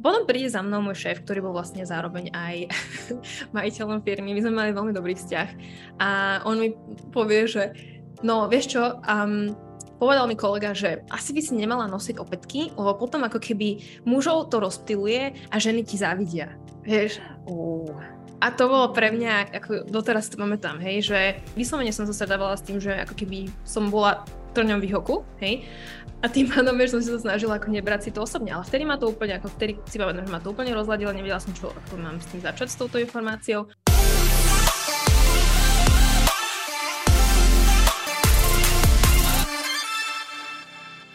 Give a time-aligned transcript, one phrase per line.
[0.00, 2.56] Potom príde za mnou môj šéf, ktorý bol vlastne zároveň aj
[3.56, 4.32] majiteľom firmy.
[4.32, 5.48] My sme mali veľmi dobrý vzťah.
[6.00, 6.72] A on mi
[7.12, 7.76] povie, že
[8.24, 9.52] no vieš čo, um,
[10.02, 14.50] povedal mi kolega, že asi by si nemala nosiť opätky, lebo potom ako keby mužov
[14.50, 16.54] to rozptiluje a ženy ti závidia.
[16.82, 17.22] Vieš?
[17.46, 17.94] Uh.
[18.42, 21.20] A to bolo pre mňa, ako doteraz to pamätám, hej, že
[21.54, 25.64] vyslovene som sa stredávala s tým, že ako keby som bola trňom výhoku, hej,
[26.22, 28.94] a tým pádom, že som si snažila ako nebrať si to osobne, ale vtedy ma
[28.94, 31.98] to úplne, ako vtedy si pamätám, že ma to úplne rozladilo, nevedela som, čo ako
[31.98, 33.66] mám s tým začať s touto informáciou.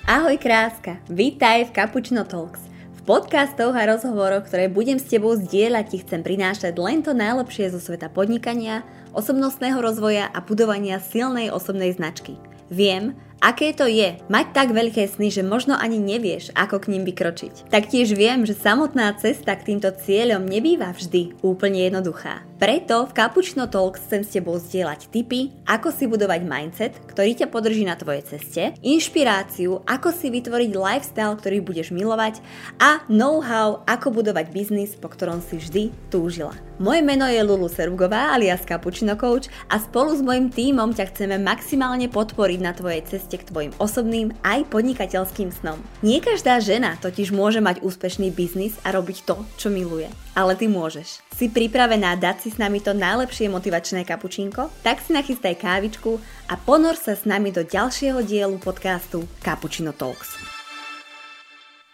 [0.07, 2.65] Ahoj kráska, vítaj v Cappuccino Talks–
[3.07, 7.79] podcastoch a rozhovoroch, ktoré budem s tebou zdieľať, ti chcem prinášať len to najlepšie zo
[7.79, 8.83] sveta podnikania,
[9.15, 12.35] osobnostného rozvoja a budovania silnej osobnej značky.
[12.67, 17.05] Viem, Aké to je mať tak veľké sny, že možno ani nevieš, ako k ním
[17.05, 17.69] vykročiť.
[17.69, 22.41] Taktiež viem, že samotná cesta k týmto cieľom nebýva vždy úplne jednoduchá.
[22.57, 27.53] Preto v Cappuccino Talks chcem s tebou zdieľať tipy, ako si budovať mindset, ktorý ťa
[27.53, 32.41] podrží na tvojej ceste, inšpiráciu, ako si vytvoriť lifestyle, ktorý budeš milovať
[32.81, 36.57] a know-how, ako budovať biznis, po ktorom si vždy túžila.
[36.77, 41.41] Moje meno je Lulu Servgová alias Cappuccino Coach a spolu s mojim tímom ťa chceme
[41.41, 45.81] maximálne podporiť na tvojej ceste k tvojim osobným aj podnikateľským snom.
[46.05, 50.05] Nie každá žena totiž môže mať úspešný biznis a robiť to, čo miluje.
[50.37, 51.25] Ale ty môžeš.
[51.33, 54.69] Si pripravená dať si s nami to najlepšie motivačné kapučínko?
[54.85, 60.56] Tak si nachystaj kávičku a ponor sa s nami do ďalšieho dielu podcastu Cappuccino Talks.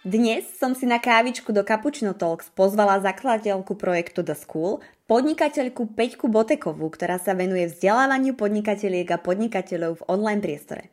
[0.03, 6.27] Dnes som si na kávičku do Cappuccino Talks pozvala zakladateľku projektu The School, podnikateľku Peťku
[6.27, 10.91] Botekovú, ktorá sa venuje vzdelávaniu podnikateliek a podnikateľov v online priestore.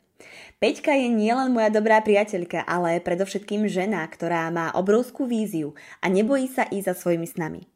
[0.62, 6.47] Peťka je nielen moja dobrá priateľka, ale predovšetkým žena, ktorá má obrovskú víziu a nebojí
[6.47, 7.67] sa ísť za svojimi snami.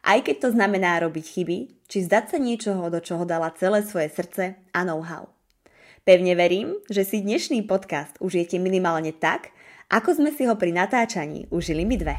[0.00, 4.08] Aj keď to znamená robiť chyby, či zdať sa niečoho, do čoho dala celé svoje
[4.08, 5.28] srdce a know-how.
[6.08, 9.52] Pevne verím, že si dnešný podcast užijete minimálne tak,
[9.88, 12.16] ako sme si ho pri natáčaní užili my dve.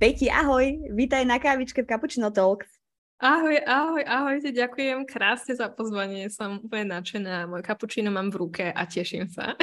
[0.00, 2.80] Peti, ahoj, vítaj na kávičke v Cappuccino Talks.
[3.16, 8.64] Ahoj, ahoj, ahojte, ďakujem krásne za pozvanie, som úplne nadšená, môj kapučíno mám v ruke
[8.68, 9.56] a teším sa.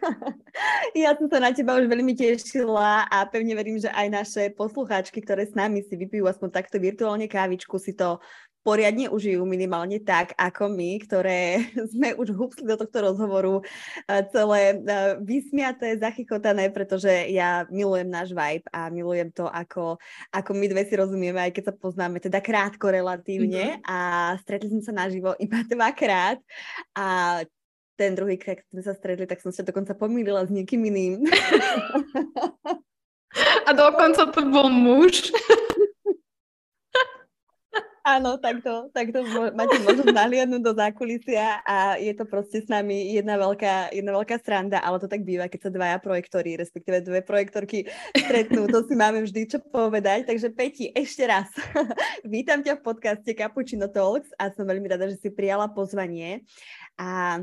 [0.96, 5.24] ja som sa na teba už veľmi tešila a pevne verím, že aj naše poslucháčky,
[5.24, 8.20] ktoré s nami si vypijú aspoň takto virtuálne kávičku, si to
[8.64, 11.60] poriadne užijú minimálne tak, ako my, ktoré
[11.92, 18.32] sme už húpsli do tohto rozhovoru eh, celé eh, vysmiaté, zachychotané, pretože ja milujem náš
[18.32, 20.00] vibe a milujem to, ako,
[20.32, 23.86] ako my dve si rozumieme, aj keď sa poznáme teda krátko relatívne mm-hmm.
[23.86, 23.98] a
[24.40, 26.40] stretli sme sa naživo iba dvakrát
[26.96, 27.40] a
[27.94, 31.22] ten druhý krát, keď sme sa stretli, tak som sa dokonca pomýlila s niekým iným.
[33.66, 35.34] A dokonca to bol muž.
[38.04, 39.24] Áno, takto, takto
[39.56, 44.44] máte možnosť nahliadnúť do zákulisia a je to proste s nami jedna veľká, jedna veľká
[44.44, 48.92] sranda, ale to tak býva, keď sa dvaja projektory, respektíve dve projektorky stretnú, to si
[48.92, 50.28] máme vždy čo povedať.
[50.28, 51.48] Takže Peti, ešte raz,
[52.28, 56.44] vítam ťa v podcaste Cappuccino Talks a som veľmi rada, že si prijala pozvanie.
[57.00, 57.40] A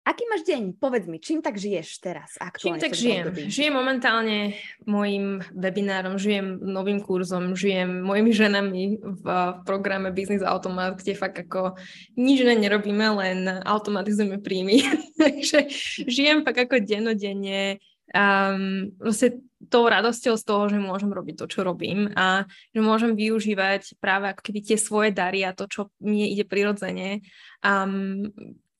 [0.00, 0.80] Aký máš deň?
[0.80, 2.40] Povedz mi, čím tak žiješ teraz?
[2.56, 3.28] Čím tak žijem?
[3.28, 3.52] Období?
[3.52, 4.56] Žijem momentálne
[4.88, 9.26] mojim webinárom, žijem novým kurzom, žijem mojimi ženami v
[9.68, 11.76] programe Business Automat, kde fakt ako
[12.16, 14.88] nič nerobíme, len automatizujeme príjmy.
[15.20, 15.68] Takže
[16.08, 17.76] žijem fakt ako dennodenne
[18.16, 23.12] um, vlastne tou radosťou z toho, že môžem robiť to, čo robím a že môžem
[23.12, 27.20] využívať práve ako keby tie svoje dary a to, čo mne ide prirodzene
[27.60, 28.32] um,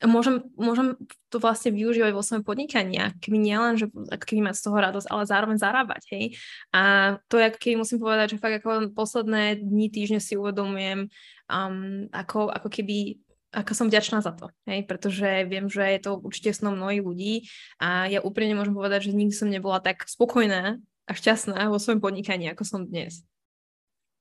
[0.09, 0.97] môžem, môžem
[1.29, 5.23] to vlastne využívať vo svojom podnikaní, keby nielen, že keby mať z toho radosť, ale
[5.29, 6.25] zároveň zarábať, hej.
[6.73, 11.13] A to je, keby musím povedať, že fakt ako posledné dni, týždne si uvedomujem,
[11.53, 16.23] um, ako, ako keby ako som vďačná za to, hej, pretože viem, že je to
[16.23, 17.35] určite snom mnohých ľudí
[17.83, 21.99] a ja úprimne môžem povedať, že nikdy som nebola tak spokojná a šťastná vo svojom
[21.99, 23.27] podnikaní, ako som dnes.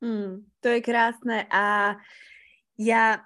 [0.02, 1.94] Hmm, to je krásne a
[2.80, 3.22] ja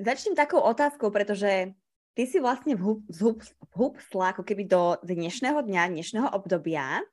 [0.00, 1.76] Začnem takou otázkou, pretože
[2.16, 7.04] ty si vlastne vhupsla ako keby do dnešného dňa, dnešného obdobia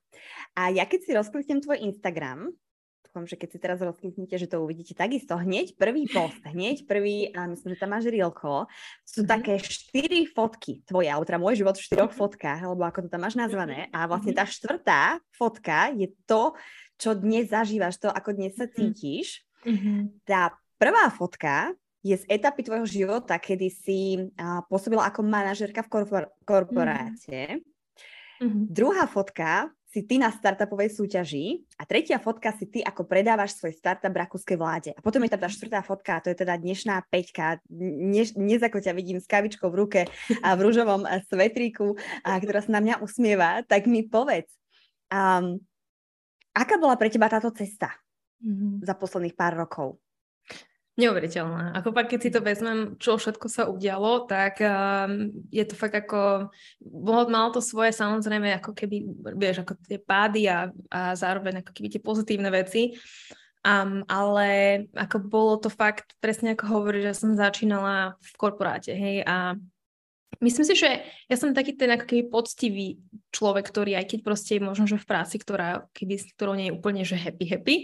[0.55, 2.55] a ja keď si rozkliknem tvoj Instagram,
[3.03, 7.27] dúfam, že keď si teraz rozkliknete, že to uvidíte takisto, hneď prvý post, hneď prvý,
[7.35, 8.71] a myslím, že tam máš rielko,
[9.03, 9.33] sú mm-hmm.
[9.35, 13.27] také štyri fotky tvoje, alebo teda môj život v štyroch fotkách, alebo ako to tam
[13.27, 13.91] máš nazvané.
[13.91, 14.39] A vlastne mhm.
[14.39, 15.01] tá štvrtá
[15.35, 16.55] fotka je to,
[16.95, 18.71] čo dnes zažívaš, to, ako dnes sa mhm.
[18.71, 19.43] cítiš.
[19.67, 19.99] Mm-hmm.
[20.23, 21.75] Tá prvá fotka
[22.07, 27.59] je z etapy tvojho života, kedy si uh, pôsobila ako manažerka v korpor- korporáte.
[28.37, 28.63] Mm-hmm.
[28.69, 33.73] Druhá fotka si ty na startupovej súťaži a tretia fotka si ty, ako predávaš svoj
[33.73, 34.91] startup rakúskej vláde.
[34.93, 37.63] A potom je tam tá štvrtá fotka, a to je teda dnešná peťka.
[37.65, 40.01] Dnes, dnes ako ťa vidím s kavičkou v ruke
[40.43, 44.51] a v rúžovom svetríku, a ktorá sa na mňa usmieva, tak mi povedz,
[45.09, 45.57] um,
[46.53, 47.89] aká bola pre teba táto cesta
[48.43, 48.85] mm-hmm.
[48.85, 49.97] za posledných pár rokov?
[50.97, 51.77] Neuveriteľné.
[51.77, 55.93] Ako pak, keď si to vezmem, čo všetko sa udialo, tak um, je to fakt
[55.93, 56.49] ako,
[56.81, 59.05] bolo, malo to svoje samozrejme, ako keby,
[59.37, 62.97] vieš, ako tie pády a, a zároveň ako keby tie pozitívne veci.
[63.61, 69.21] Um, ale ako bolo to fakt, presne ako hovoríš, že som začínala v korporáte, hej,
[69.21, 69.53] a
[70.37, 71.01] Myslím si, že
[71.31, 73.01] ja som taký ten ako keby poctivý
[73.33, 76.75] človek, ktorý aj keď proste je možno, že v práci, ktorá, keby, ktorou nie je
[76.77, 77.75] úplne, že happy, happy,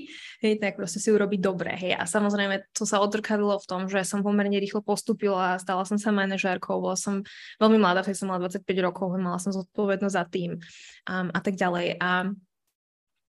[0.44, 1.98] hej, tak proste si urobí dobre, hej.
[1.98, 6.14] A samozrejme to sa odrkadilo v tom, že som pomerne rýchlo postupila, stala som sa
[6.14, 7.26] manažérkou, bola som
[7.58, 10.62] veľmi mladá, vtedy som mala 25 rokov, mala som zodpovednosť za tým
[11.10, 11.98] um, a tak ďalej.
[11.98, 12.30] A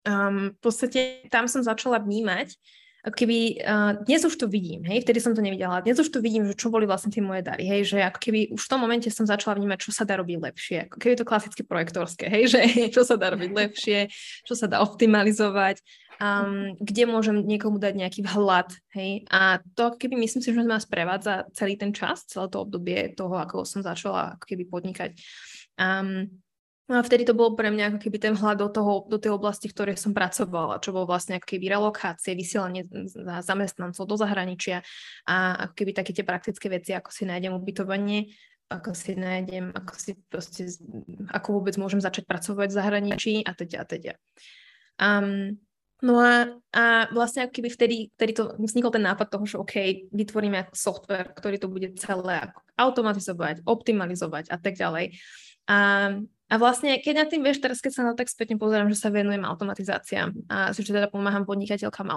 [0.08, 2.56] um, v podstate tam som začala vnímať,
[3.00, 6.20] ako keby, uh, dnes už to vidím, hej, vtedy som to nevidela, dnes už to
[6.20, 8.80] vidím, že čo boli vlastne tie moje dary, hej, že ako keby už v tom
[8.84, 12.44] momente som začala vnímať, čo sa dá robiť lepšie, ako keby to klasické projektorské, hej,
[12.52, 12.60] že
[12.94, 13.98] čo sa dá robiť lepšie,
[14.44, 15.80] čo sa dá optimalizovať,
[16.20, 20.76] um, kde môžem niekomu dať nejaký vhľad, hej, a to keby myslím si, že ma
[20.76, 25.16] sprevádza celý ten čas, celé to obdobie toho, ako som začala ako keby podnikať.
[25.80, 26.28] Um,
[26.90, 29.30] No a vtedy to bolo pre mňa ako keby ten hľad do, toho, do tej
[29.30, 34.18] oblasti, v ktorej som pracovala, čo bolo vlastne ako keby relokácie, vysielanie za zamestnancov do
[34.18, 34.82] zahraničia
[35.22, 38.34] a ako keby také tie praktické veci, ako si nájdem ubytovanie,
[38.66, 40.66] ako si nájdem, ako si proste,
[41.30, 44.12] ako vôbec môžem začať pracovať v zahraničí a teda a teda.
[44.98, 45.62] Um,
[46.00, 50.72] No a, a vlastne keby vtedy, vtedy to vznikol ten nápad toho, že OK, vytvoríme
[50.72, 52.48] software, ktorý to bude celé
[52.80, 55.12] automatizovať, optimalizovať a tak ďalej.
[55.70, 55.76] A
[56.50, 59.06] a vlastne, keď na tým vieš, teraz keď sa na tak spätne pozerám, že sa
[59.06, 62.10] venujem automatizáciám a že teda pomáham podnikateľkám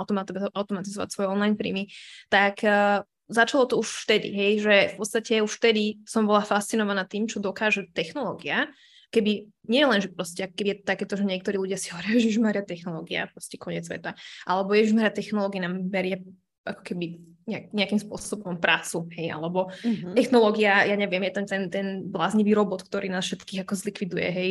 [0.58, 1.94] automatizovať svoje online príjmy,
[2.34, 7.06] tak uh, začalo to už vtedy, hej, že v podstate už vtedy som bola fascinovaná
[7.06, 8.74] tým, čo dokáže technológia,
[9.14, 12.66] keby, nie len, že proste, keby je takéto, že niektorí ľudia si hovoria, že Maria
[12.66, 14.18] technológia, proste koniec sveta,
[14.50, 16.26] alebo Maria technológia nám berie
[16.66, 20.16] ako keby nejakým spôsobom prácu, hej, alebo uh-huh.
[20.16, 24.50] technológia, ja neviem, je ten, ten, ten bláznivý robot, ktorý nás všetkých ako zlikviduje, hej,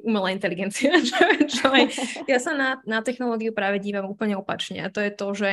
[0.00, 1.84] umelá inteligencia, čo, čo je.
[2.24, 5.50] Ja sa na, na technológiu práve dívam úplne opačne a to je to, že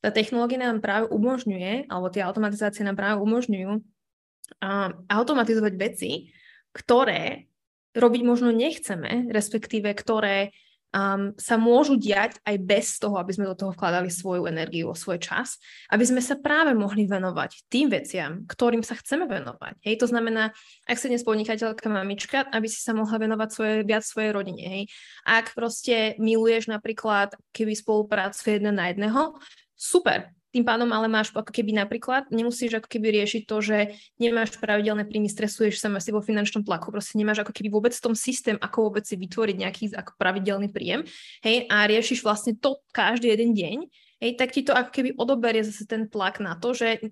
[0.00, 6.32] tá technológia nám práve umožňuje, alebo tie automatizácie nám práve umožňujú uh, automatizovať veci,
[6.72, 7.48] ktoré
[7.94, 10.50] robiť možno nechceme, respektíve ktoré
[10.94, 15.18] um, sa môžu diať aj bez toho, aby sme do toho vkladali svoju energiu, svoj
[15.18, 15.58] čas,
[15.90, 19.82] aby sme sa práve mohli venovať tým veciam, ktorým sa chceme venovať.
[19.82, 20.54] Hej, to znamená,
[20.86, 24.62] ak si dnes podnikateľka mamička, aby si sa mohla venovať svoje, viac svojej rodine.
[24.62, 24.82] Hej.
[25.26, 29.34] Ak proste miluješ napríklad, keby spolupracuje jeden na jedného,
[29.74, 33.78] super, tým pádom ale máš ako keby napríklad, nemusíš ako keby riešiť to, že
[34.22, 38.04] nemáš pravidelné príjmy, stresuješ sa asi vo finančnom tlaku, proste nemáš ako keby vôbec v
[38.06, 41.02] tom systém, ako vôbec si vytvoriť nejaký ako pravidelný príjem,
[41.42, 43.78] hej, a riešiš vlastne to každý jeden deň,
[44.22, 47.02] hej, tak ti to ako keby odoberie zase ten tlak na to, že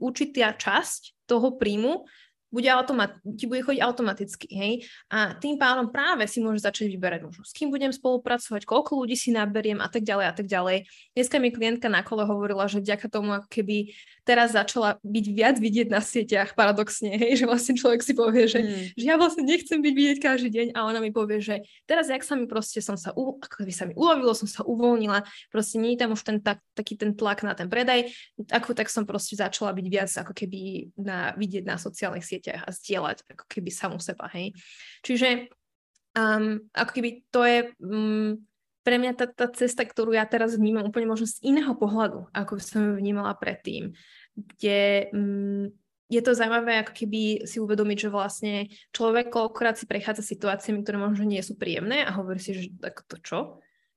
[0.00, 2.08] určitá časť toho príjmu
[2.50, 4.72] bude automat, ti bude chodiť automaticky, hej.
[5.06, 9.14] A tým pádom práve si môžeš začať vyberať možno, s kým budem spolupracovať, koľko ľudí
[9.14, 10.90] si naberiem a tak ďalej a tak ďalej.
[11.14, 13.94] Dneska mi klientka na kole hovorila, že vďaka tomu, ako keby
[14.26, 18.60] teraz začala byť viac vidieť na sieťach, paradoxne, hej, že vlastne človek si povie, že,
[18.60, 18.98] mm.
[18.98, 22.26] že ja vlastne nechcem byť vidieť každý deň a ona mi povie, že teraz, jak
[22.26, 25.22] sa mi proste som sa, u, ako by sa mi ulovilo, som sa uvoľnila,
[25.54, 28.10] proste nie je tam už ten tak, taký ten tlak na ten predaj,
[28.50, 32.64] ako tak som proste začala byť viac ako keby na, vidieť na sociálnych sieťach sieťach
[32.64, 34.56] a zdieľať ako keby samú seba, hej.
[35.04, 35.52] Čiže
[36.16, 38.40] um, ako keby to je um,
[38.80, 42.56] pre mňa tá, tá cesta, ktorú ja teraz vnímam úplne možno z iného pohľadu, ako
[42.56, 43.92] som ju vnímala predtým,
[44.32, 45.68] kde um,
[46.10, 48.54] je to zaujímavé ako keby si uvedomiť, že vlastne
[48.90, 53.04] človek koľkokrát si prechádza situáciami, ktoré možno nie sú príjemné a hovorí si, že tak
[53.06, 53.40] to čo?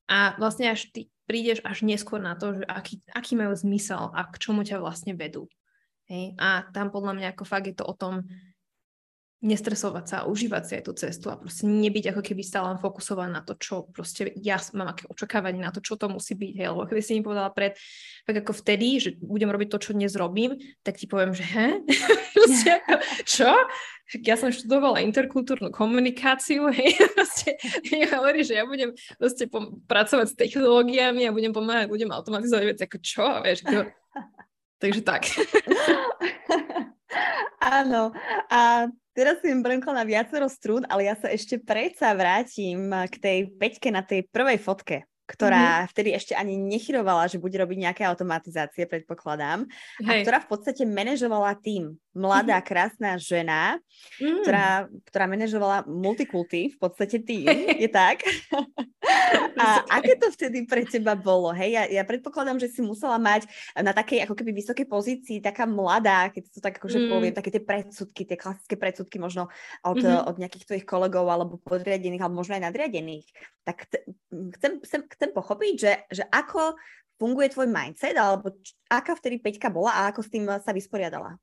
[0.06, 4.28] A vlastne až ty prídeš až neskôr na to, že aký, aký majú zmysel a
[4.28, 5.48] k čomu ťa vlastne vedú.
[6.08, 6.36] Hej?
[6.40, 8.24] A tam podľa mňa ako fakt je to o tom
[9.44, 12.80] nestresovať sa a užívať si aj tú cestu a proste nebyť ako keby stále len
[12.80, 16.54] fokusovaná na to, čo proste ja mám aké očakávanie na to, čo to musí byť.
[16.64, 16.68] Hej?
[16.72, 17.76] Lebo keby si mi povedala pred,
[18.24, 21.68] tak ako vtedy, že budem robiť to, čo dnes robím, tak ti poviem, že he?
[23.36, 23.52] čo?
[24.22, 27.58] ja som študovala interkultúrnu komunikáciu, hej, proste
[27.90, 29.50] mi hovorí, že ja budem proste
[29.90, 33.92] pracovať s technológiami a budem pomáhať ľuďom automatizovať veci, ako čo, vieš, ako,
[34.84, 35.32] Takže tak.
[37.80, 38.12] Áno.
[38.52, 43.38] A teraz si brnkla na viacero strún, ale ja sa ešte predsa vrátim k tej
[43.56, 45.92] peťke na tej prvej fotke ktorá mm-hmm.
[45.96, 49.64] vtedy ešte ani nechyrovala, že bude robiť nejaké automatizácie, predpokladám,
[50.04, 50.08] Hej.
[50.08, 51.96] a ktorá v podstate manažovala tým.
[52.14, 52.70] Mladá, mm-hmm.
[52.70, 53.82] krásna žena,
[54.22, 54.46] mm.
[54.46, 57.50] ktorá, ktorá manažovala multikulty, v podstate tým,
[57.84, 58.22] je tak?
[59.64, 61.50] a aké to vtedy pre teba bolo?
[61.56, 65.66] Hej, ja, ja predpokladám, že si musela mať na takej ako keby vysokej pozícii, taká
[65.66, 67.10] mladá, keď to tak akože mm.
[67.10, 69.50] poviem, také tie predsudky, tie klasické predsudky možno
[69.82, 70.30] od, mm-hmm.
[70.30, 73.26] od nejakých tvojich kolegov alebo podriadených, alebo možno aj nadriadených.
[73.64, 73.90] Tak
[74.60, 76.78] chcem, chcem, chcem pochopiť, že, že ako
[77.22, 78.52] funguje tvoj mindset, alebo
[78.90, 81.38] aká vtedy Peťka bola a ako s tým sa vysporiadala?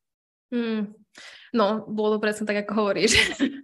[0.50, 0.94] Hmm.
[1.50, 3.18] No, bolo presne tak, ako hovoríš.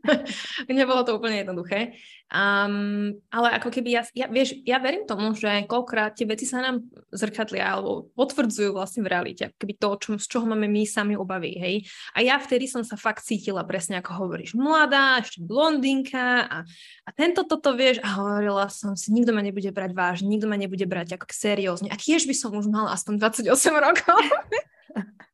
[0.66, 1.94] Nebolo to úplne jednoduché.
[2.26, 6.58] Um, ale ako keby ja, ja, vieš, ja verím tomu, že koľkrát tie veci sa
[6.58, 6.82] nám
[7.14, 9.54] zrkadlia alebo potvrdzujú vlastne v realite.
[9.54, 11.76] Keby to, čo, z čoho máme my sami obavy, hej.
[12.18, 14.58] A ja vtedy som sa fakt cítila presne ako hovoríš.
[14.58, 16.58] Mladá, ešte blondinka a,
[17.06, 20.58] a tento toto vieš a hovorila som si, nikto ma nebude brať vážne, nikto ma
[20.58, 21.94] nebude brať ako seriózne.
[21.94, 24.18] A tiež by som už mala aspoň 28 rokov.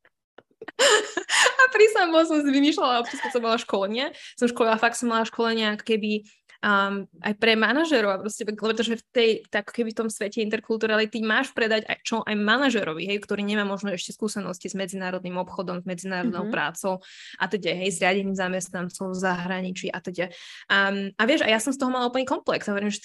[1.63, 5.79] A prísam, som si vymýšľala, občas som mala školenie, som školila, fakt som mala školenia
[5.79, 6.27] ako keby
[6.63, 11.21] um, aj pre manažerov a proste, pretože v tej, tak keby v tom svete interkulturality
[11.21, 15.83] máš predať aj čo aj manažerovi, hej, ktorý nemá možno ešte skúsenosti s medzinárodným obchodom,
[15.83, 16.55] s medzinárodnou mm-hmm.
[16.55, 17.03] prácou
[17.37, 20.31] a teda, hej, s riadením zamestnancov v zahraničí a teda.
[20.71, 23.03] Um, a vieš, a ja som z toho mala úplný komplex a hovorím, že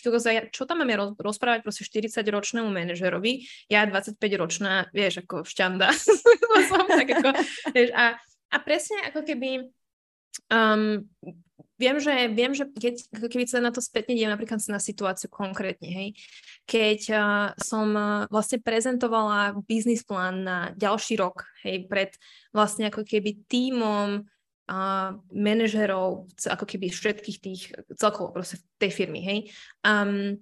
[0.53, 5.89] čo tam máme roz, rozprávať proste 40-ročnému manažerovi, ja 25-ročná, vieš, ako šťanda.
[6.69, 7.29] som tak ako,
[7.73, 8.15] vieš, a,
[8.53, 9.71] a presne ako keby
[10.51, 11.07] um,
[11.77, 12.95] viem, že, viem, že keď,
[13.29, 16.09] keby sa na to spätne idem napríklad na situáciu konkrétne, hej,
[16.65, 22.11] keď uh, som uh, vlastne prezentovala biznis plán na ďalší rok, hej, pred
[22.51, 27.61] vlastne ako keby tímom uh, manažerov, ako keby všetkých tých,
[27.95, 29.39] celkovo proste tej firmy, hej,
[29.85, 30.35] um,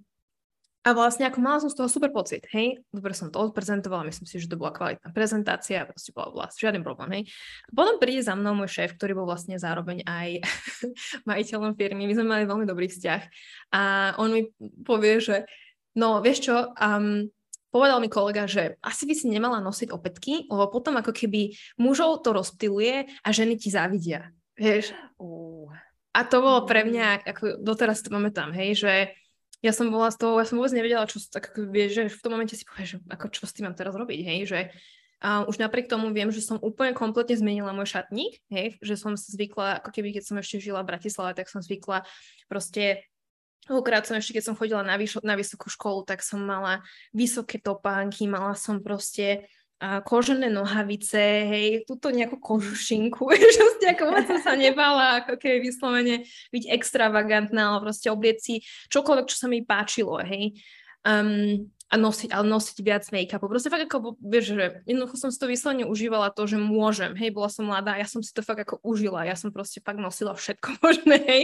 [0.85, 4.29] a vlastne ako mala som z toho super pocit, hej, dobre som to odprezentovala, myslím
[4.29, 7.23] si, že to bola kvalitná prezentácia, proste bola vlastne žiadny problém, hej.
[7.65, 10.45] A potom príde za mnou môj šéf, ktorý bol vlastne zároveň aj
[11.29, 13.21] majiteľom firmy, my sme mali veľmi dobrý vzťah.
[13.73, 14.53] A on mi
[14.85, 15.49] povie, že
[15.97, 17.33] no vieš čo, um,
[17.73, 22.21] povedal mi kolega, že asi by si nemala nosiť opätky, lebo potom ako keby mužov
[22.21, 24.93] to rozptiluje a ženy ti závidia, vieš.
[26.15, 28.93] A to bolo pre mňa, ako doteraz to tam, hej, že
[29.65, 32.37] ja som bola z toho, ja som vôbec nevedela, čo, tak vieš, že v tom
[32.37, 34.59] momente si povieš, že ako čo s tým mám teraz robiť, hej, že
[35.25, 39.17] a už napriek tomu viem, že som úplne kompletne zmenila môj šatník, hej, že som
[39.17, 42.05] zvykla, ako keby keď som ešte žila v Bratislave, tak som zvykla
[42.45, 43.01] proste
[43.65, 46.85] Veľakrát som ešte, keď som chodila na, vyšo, na vysokú školu, tak som mala
[47.17, 54.03] vysoké topánky, mala som proste a kožené nohavice, hej, túto nejakú kožušinku, že proste ako
[54.07, 56.23] vôbec som sa nebala, ako keby vyslovene
[56.55, 58.55] byť extravagantná, ale proste oblieť si
[58.87, 60.55] čokoľvek, čo sa mi páčilo, hej.
[61.03, 63.45] Um, a nosiť, ale nosiť viac make-upu.
[63.45, 67.29] Proste fakt ako, vieš, že jednoducho som si to vyslovene užívala to, že môžem, hej,
[67.29, 70.33] bola som mladá, ja som si to fakt ako užila, ja som proste fakt nosila
[70.33, 71.43] všetko možné, hej.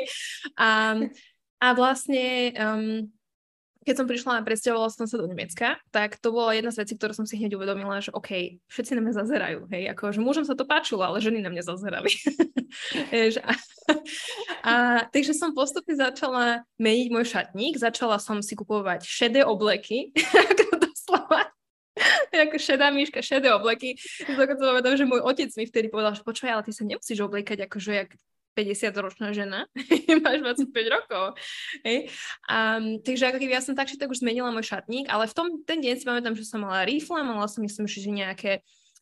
[0.57, 0.97] A,
[1.61, 3.11] a vlastne um,
[3.81, 6.93] keď som prišla a presťahovala som sa do Nemecka, tak to bola jedna z vecí,
[6.93, 10.45] ktorú som si hneď uvedomila, že OK, všetci na mňa zazerajú, hej, ako, že mužom
[10.45, 12.13] sa to páčilo, ale ženy na mňa zazerali.
[13.41, 13.53] a,
[14.69, 14.73] a,
[15.09, 20.13] takže som postupne začala meniť môj šatník, začala som si kupovať šedé obleky,
[20.45, 21.49] ako doslova,
[22.29, 23.97] ako šedá myška, šedé obleky.
[24.29, 27.65] Dokonca povedal, že môj otec mi vtedy povedal, že počúvaj, ale ty sa nemusíš obliekať
[27.65, 28.11] akože jak
[28.53, 29.67] 50-ročná žena,
[30.23, 31.39] máš 25 rokov.
[31.87, 32.11] Hej.
[32.47, 35.47] Um, takže ako keby ja som tak, tak už zmenila môj šatník, ale v tom
[35.63, 38.51] ten deň si pamätám, že som mala rifle, mala som myslím, že nejaké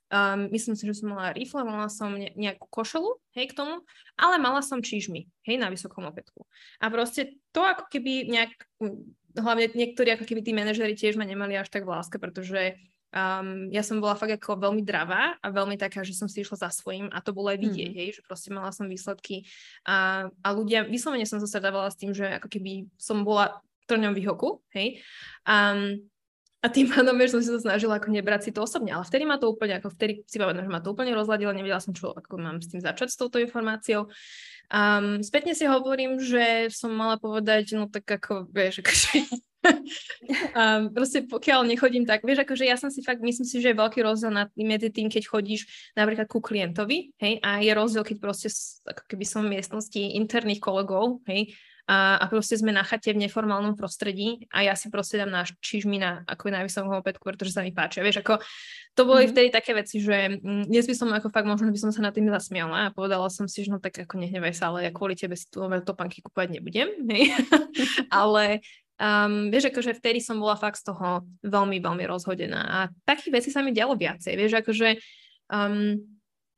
[0.10, 3.86] Um, myslím si, že som mala rifle, mala som ne- nejakú košelu, hej, k tomu,
[4.18, 6.50] ale mala som čižmy, hej, na vysokom opätku.
[6.82, 8.50] A proste to ako keby nejak,
[9.38, 13.74] hlavne niektorí ako keby tí manažeri tiež ma nemali až tak v láske, pretože Um,
[13.74, 16.70] ja som bola fakt ako veľmi dravá a veľmi taká, že som si išla za
[16.70, 17.98] svojím a to bolo aj vidieť, mm.
[17.98, 19.50] hej, že proste mala som výsledky
[19.82, 24.14] a, a ľudia, vyslovene som sa stretávala s tým, že ako keby som bola trňom
[24.14, 25.02] výhoku, hej.
[25.50, 26.06] Um,
[26.60, 29.24] a tým pádom, že som si to snažila ako nebrať si to osobne, ale vtedy
[29.24, 32.12] ma to úplne, ako vtedy si pamätám, že ma to úplne rozladilo, nevedela som, čo
[32.12, 34.12] ako mám s tým začať s touto informáciou.
[34.70, 39.26] Um, spätne si hovorím, že som mala povedať, no tak ako, vieš, akože
[40.56, 43.82] a proste pokiaľ nechodím tak, vieš, akože ja som si fakt, myslím si, že je
[43.82, 48.18] veľký rozdiel nad, medzi tým, keď chodíš napríklad ku klientovi, hej, a je rozdiel, keď
[48.24, 48.48] proste
[48.88, 51.52] ako keby som v miestnosti interných kolegov, hej,
[51.90, 55.42] a, a proste sme na chate v neformálnom prostredí a ja si proste dám na
[55.42, 58.06] čižmi na ako najvysom opätku, pretože sa mi páčia.
[58.06, 58.38] Vieš, ako
[58.94, 59.34] to boli mm-hmm.
[59.34, 62.14] vtedy také veci, že mm, dnes by som ako fakt možno by som sa na
[62.14, 65.18] tým zasmiala a povedala som si, že no tak ako nehnevaj sa, ale ja kvôli
[65.18, 66.94] tebe si tu topanky kúpať nebudem.
[68.14, 68.62] Ale
[69.00, 72.78] Um, vieš, akože vtedy som bola fakt z toho veľmi, veľmi rozhodená a
[73.08, 75.00] takých vecí sa mi dialo viacej, vieš, akože
[75.48, 75.96] um,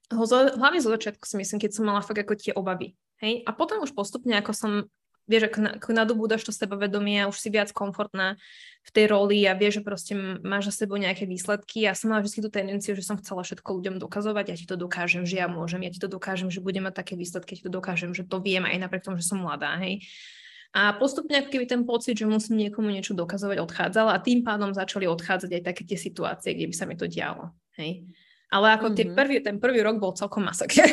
[0.09, 3.85] hlavne z začiatku si myslím, keď som mala fakt ako tie obavy, hej, a potom
[3.85, 4.89] už postupne, ako som
[5.31, 8.35] vieš, ako, na, ako nadobúdaš to sebavedomie a už si viac komfortná
[8.83, 11.87] v tej roli a vieš, že proste máš za sebou nejaké výsledky.
[11.87, 14.75] Ja som mala vždy tú tendenciu, že som chcela všetko ľuďom dokazovať, ja ti to
[14.75, 17.65] dokážem, že ja môžem, ja ti to dokážem, že budem mať také výsledky, ja ti
[17.71, 20.03] to dokážem, že to viem aj napriek tomu, že som mladá, hej.
[20.71, 24.71] A postupne ako keby ten pocit, že musím niekomu niečo dokazovať, odchádzal a tým pádom
[24.71, 27.51] začali odchádzať aj také tie situácie, kde by sa mi to dialo.
[27.75, 28.07] Hej.
[28.51, 29.15] Ale ako mm-hmm.
[29.15, 30.87] prvý, ten prvý rok bol celkom masaker.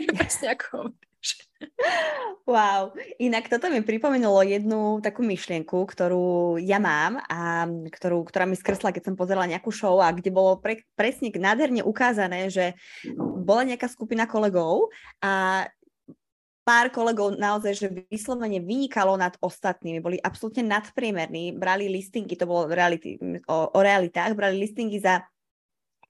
[0.56, 0.96] ako...
[2.48, 8.56] Wow, inak toto mi pripomenulo jednu takú myšlienku, ktorú ja mám a ktorú, ktorá mi
[8.56, 12.72] skresla, keď som pozerala nejakú show a kde bolo pre, presne nádherne ukázané, že
[13.20, 14.88] bola nejaká skupina kolegov
[15.20, 15.68] a
[16.64, 22.72] pár kolegov naozaj, že vyslovene vynikalo nad ostatnými, boli absolútne nadpriemerní, brali listingy, to bolo
[22.72, 25.20] reality, o, o realitách, brali listingy za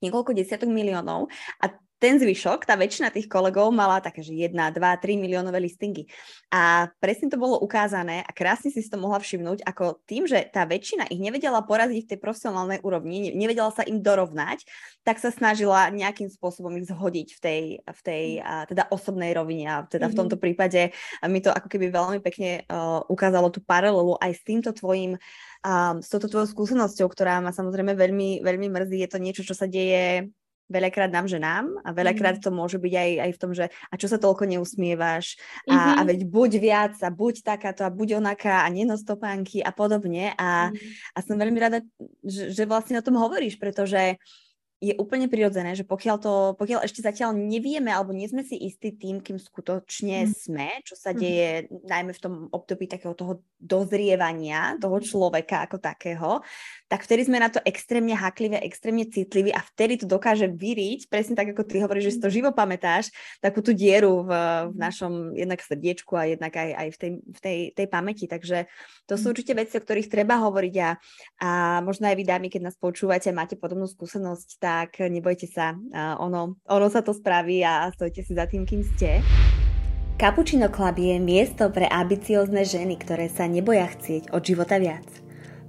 [0.03, 1.27] niekoľko desiatok miliónov
[1.63, 1.67] a
[1.99, 6.07] ten zvyšok, tá väčšina tých kolegov mala také, že 1, 2, 3 miliónové listingy.
[6.49, 10.63] A presne to bolo ukázané a krásne si to mohla všimnúť, ako tým, že tá
[10.63, 14.63] väčšina ich nevedela poraziť v tej profesionálnej úrovni, nevedela sa im dorovnať,
[15.03, 19.67] tak sa snažila nejakým spôsobom ich zhodiť v tej, v tej a, teda osobnej rovine.
[19.67, 20.15] A teda mm-hmm.
[20.15, 20.95] v tomto prípade
[21.27, 25.19] mi to ako keby veľmi pekne uh, ukázalo tú paralelu aj s týmto tvojim
[25.67, 29.03] a s touto tvojou skúsenosťou, ktorá ma samozrejme veľmi, veľmi mrzí.
[29.03, 30.31] Je to niečo, čo sa deje
[30.69, 32.45] veľakrát nám ženám a veľakrát mm.
[32.45, 35.99] to môže byť aj, aj v tom, že a čo sa toľko neusmievaš a, mm-hmm.
[35.99, 40.37] a veď buď viac a buď takáto a buď onaká a nenos topánky a podobne
[40.37, 40.77] a, mm.
[41.17, 41.81] a som veľmi rada,
[42.23, 44.21] že, že vlastne o tom hovoríš, pretože
[44.79, 48.95] je úplne prirodzené, že pokiaľ, to, pokiaľ ešte zatiaľ nevieme alebo nie sme si istí
[48.95, 50.31] tým, kým skutočne mm.
[50.31, 51.19] sme, čo sa mm.
[51.19, 51.83] deje mm.
[51.83, 56.47] najmä v tom období takého toho dozrievania toho človeka ako takého,
[56.87, 61.35] tak vtedy sme na to extrémne haklivé, extrémne citliví a vtedy to dokáže vyriť, presne
[61.35, 63.11] tak ako ty hovoríš, že si to živo pamätáš,
[63.43, 64.79] takú tú dieru v, v mm.
[64.79, 68.31] našom jednak srdiečku a jednak aj, aj v, tej, v tej, tej pamäti.
[68.31, 68.71] Takže
[69.11, 69.33] to sú mm.
[69.35, 70.91] určite veci, o ktorých treba hovoriť a,
[71.43, 71.51] a
[71.83, 75.73] možno aj vy dámy, keď nás počúvate, máte podobnú skúsenosť, tak nebojte sa,
[76.21, 79.25] ono, ono sa to spraví a stojte si za tým, kým ste.
[80.21, 85.09] Cappuccino Club je miesto pre ambiciozne ženy, ktoré sa neboja chcieť od života viac.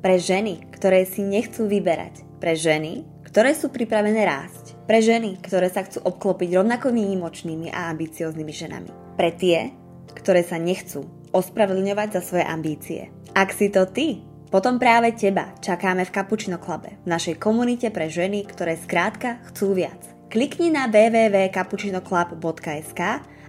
[0.04, 2.28] Pre ženy, ktoré si nechcú vyberať.
[2.44, 4.76] Pre ženy, ktoré sú pripravené rásť.
[4.84, 8.92] Pre ženy, ktoré sa chcú obklopiť rovnako výnimočnými a ambicioznými ženami.
[9.16, 9.72] Pre tie,
[10.12, 13.02] ktoré sa nechcú ospravedlňovať za svoje ambície.
[13.38, 18.10] Ak si to ty, potom práve teba čakáme v Cappuccino Clube, v našej komunite pre
[18.10, 20.02] ženy, ktoré skrátka chcú viac.
[20.34, 23.02] Klikni na www.cappuccinoclub.sk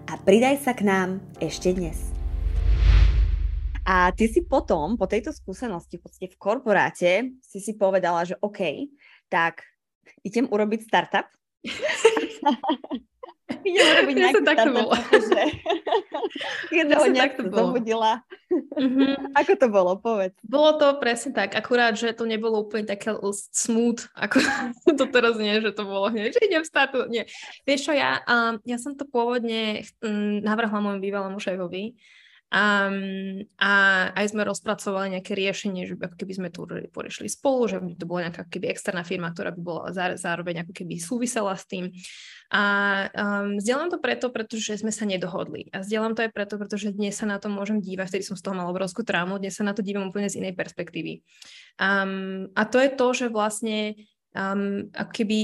[0.05, 2.13] a pridaj sa k nám ešte dnes.
[3.89, 8.37] A ty si potom, po tejto skúsenosti v podstate v korporáte, si si povedala, že
[8.45, 8.93] OK,
[9.33, 9.65] tak
[10.21, 11.33] idem urobiť startup.
[13.67, 14.93] Idem urobiť nejaký tak to bolo.
[15.11, 15.43] Že
[16.79, 18.23] jedného nejak zobudila.
[18.51, 19.31] Mm-hmm.
[19.39, 20.35] Ako to bolo, povedz.
[20.43, 23.15] Bolo to presne tak, akurát, že to nebolo úplne také
[23.55, 24.43] smooth, ako
[24.99, 27.07] to teraz nie, že to bolo hneď, že idem startu.
[27.07, 27.31] Nie.
[27.63, 31.95] Vieš čo, ja, um, ja som to pôvodne um, navrhla môjmu bývalému šéfovi,
[32.51, 33.73] Um, a
[34.11, 38.11] aj sme rozpracovali nejaké riešenie, že ako keby sme tu poriešili spolu, že by to
[38.11, 41.95] bola nejaká keby externá firma, ktorá by bola zároveň ako keby súvisela s tým.
[42.51, 42.63] A
[43.15, 45.71] um, zdieľam to preto, pretože sme sa nedohodli.
[45.71, 48.43] A zdieľam to aj preto, pretože dnes sa na to môžem dívať, vtedy som z
[48.43, 51.23] toho mala obrovskú trámu, dnes sa na to dívam úplne z inej perspektívy.
[51.79, 53.95] Um, a to je to, že vlastne
[54.35, 55.39] um, ako keby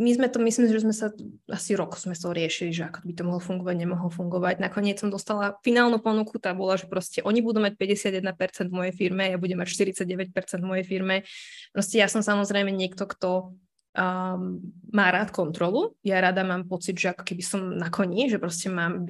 [0.00, 1.12] my sme to, myslím, že sme sa
[1.52, 4.56] asi rok sme to riešili, že ako by to mohlo fungovať, nemohlo fungovať.
[4.56, 8.94] Nakoniec som dostala finálnu ponuku, tá bola, že proste oni budú mať 51% v mojej
[8.96, 11.28] firme, ja budem mať 49% v mojej firme.
[11.76, 13.52] Proste ja som samozrejme niekto, kto
[13.94, 15.92] um, má rád kontrolu.
[16.00, 19.04] Ja rada mám pocit, že ako keby som na koni, že proste mám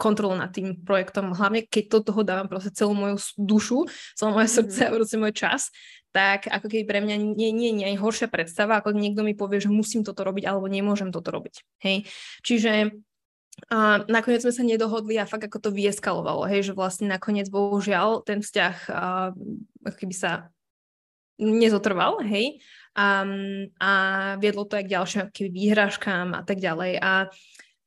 [0.00, 3.84] kontrolu nad tým projektom, hlavne keď do toho dávam proste celú moju dušu,
[4.16, 4.96] celé moje srdce mm-hmm.
[4.96, 5.68] a proste môj čas,
[6.10, 9.62] tak ako keby pre mňa nie, nie, nie je horšia predstava, ako niekto mi povie,
[9.62, 11.62] že musím toto robiť alebo nemôžem toto robiť.
[11.82, 12.10] Hej.
[12.42, 12.98] Čiže
[13.68, 18.24] a nakoniec sme sa nedohodli a fakt ako to vyeskalovalo, hej, že vlastne nakoniec bohužiaľ
[18.24, 19.34] ten vzťah a,
[19.84, 20.48] ako keby sa
[21.36, 22.64] nezotrval, hej,
[22.96, 23.26] a,
[23.76, 23.90] a
[24.40, 27.04] viedlo to aj k ďalším keby výhražkám a tak ďalej.
[27.04, 27.12] A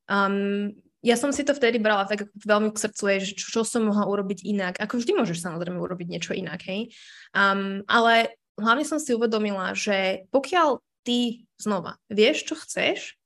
[0.06, 3.92] um, ja som si to vtedy brala tak veľmi k srdcu, že čo, čo som
[3.92, 4.80] mohla urobiť inak.
[4.80, 6.96] Ako vždy môžeš samozrejme urobiť niečo inak, hej.
[7.36, 13.20] Um, ale hlavne som si uvedomila, že pokiaľ ty znova vieš, čo chceš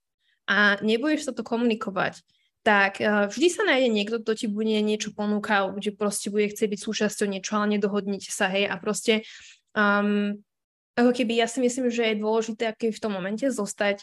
[0.50, 2.26] a nebudeš sa to komunikovať,
[2.66, 6.74] tak uh, vždy sa nájde niekto, kto ti bude niečo ponúkať, že proste bude chcieť
[6.74, 9.22] byť súčasťou niečo, ale nedohodnite sa, hej, a proste
[9.78, 10.34] um,
[10.98, 14.02] ako keby ja si myslím, že je dôležité aký v tom momente zostať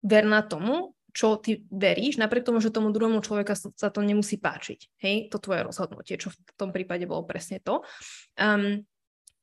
[0.00, 5.00] verná tomu, čo ty veríš, napriek tomu, že tomu druhému človeka sa to nemusí páčiť.
[5.02, 7.86] Hej, to tvoje rozhodnutie, čo v tom prípade bolo presne to.
[8.34, 8.82] Um,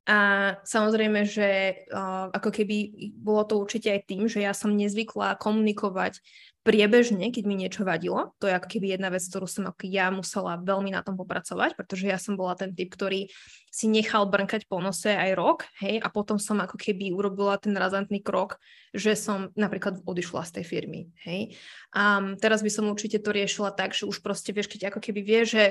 [0.07, 0.17] a
[0.63, 2.77] samozrejme, že uh, ako keby
[3.11, 6.23] bolo to určite aj tým, že ja som nezvykla komunikovať
[6.67, 8.35] priebežne, keď mi niečo vadilo.
[8.43, 11.79] To je ako keby jedna vec, ktorú som ako ja musela veľmi na tom popracovať,
[11.79, 13.31] pretože ja som bola ten typ, ktorý
[13.71, 17.71] si nechal brnkať po nose aj rok, hej, a potom som ako keby urobila ten
[17.71, 18.59] razantný krok,
[18.91, 21.55] že som napríklad odišla z tej firmy, hej.
[21.95, 25.23] A teraz by som určite to riešila tak, že už proste vieš, keď ako keby
[25.23, 25.63] vieš, že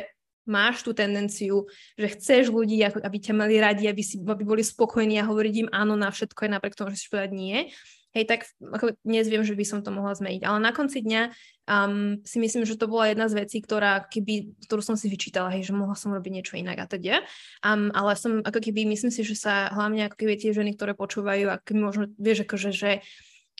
[0.47, 1.67] máš tú tendenciu,
[1.99, 5.69] že chceš ľudí, aby ťa mali radi, aby, si, aby boli spokojní a hovoriť im
[5.75, 7.75] áno na všetko, aj napriek tomu, že si povedať nie,
[8.17, 10.41] hej, tak ako dnes viem, že by som to mohla zmeniť.
[10.49, 11.23] Ale na konci dňa
[11.69, 15.53] um, si myslím, že to bola jedna z vecí, ktorá, keby, ktorú som si vyčítala,
[15.53, 17.21] hej, že mohla som robiť niečo inak a teda.
[17.61, 20.97] Um, ale som ako keby, myslím si, že sa hlavne ako keby tie ženy, ktoré
[20.97, 23.05] počúvajú, a možno, vieš, akože, že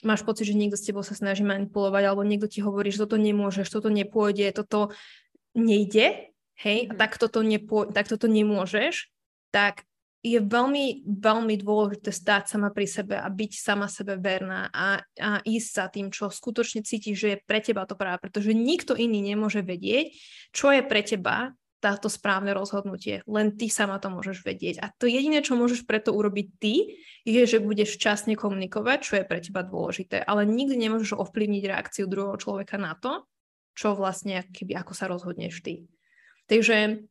[0.01, 3.21] máš pocit, že niekto s tebou sa snaží manipulovať, alebo niekto ti hovorí, že toto
[3.21, 4.89] nemôžeš, toto nepôjde, toto
[5.53, 6.97] nejde, hej, mm-hmm.
[6.97, 9.09] tak, toto nepo, tak toto nemôžeš,
[9.53, 9.85] tak
[10.25, 15.29] je veľmi, veľmi dôležité stáť sama pri sebe a byť sama sebe verná a, a
[15.45, 19.21] ísť sa tým, čo skutočne cítiš, že je pre teba to práve, pretože nikto iný
[19.21, 20.11] nemôže vedieť,
[20.51, 23.21] čo je pre teba táto správne rozhodnutie.
[23.29, 24.81] Len ty sama to môžeš vedieť.
[24.81, 29.29] A to jediné, čo môžeš preto urobiť ty, je, že budeš časne komunikovať, čo je
[29.29, 30.25] pre teba dôležité.
[30.25, 33.21] Ale nikdy nemôžeš ovplyvniť reakciu druhého človeka na to,
[33.77, 35.85] čo vlastne, keby, ako sa rozhodneš ty.
[36.47, 37.07] Takže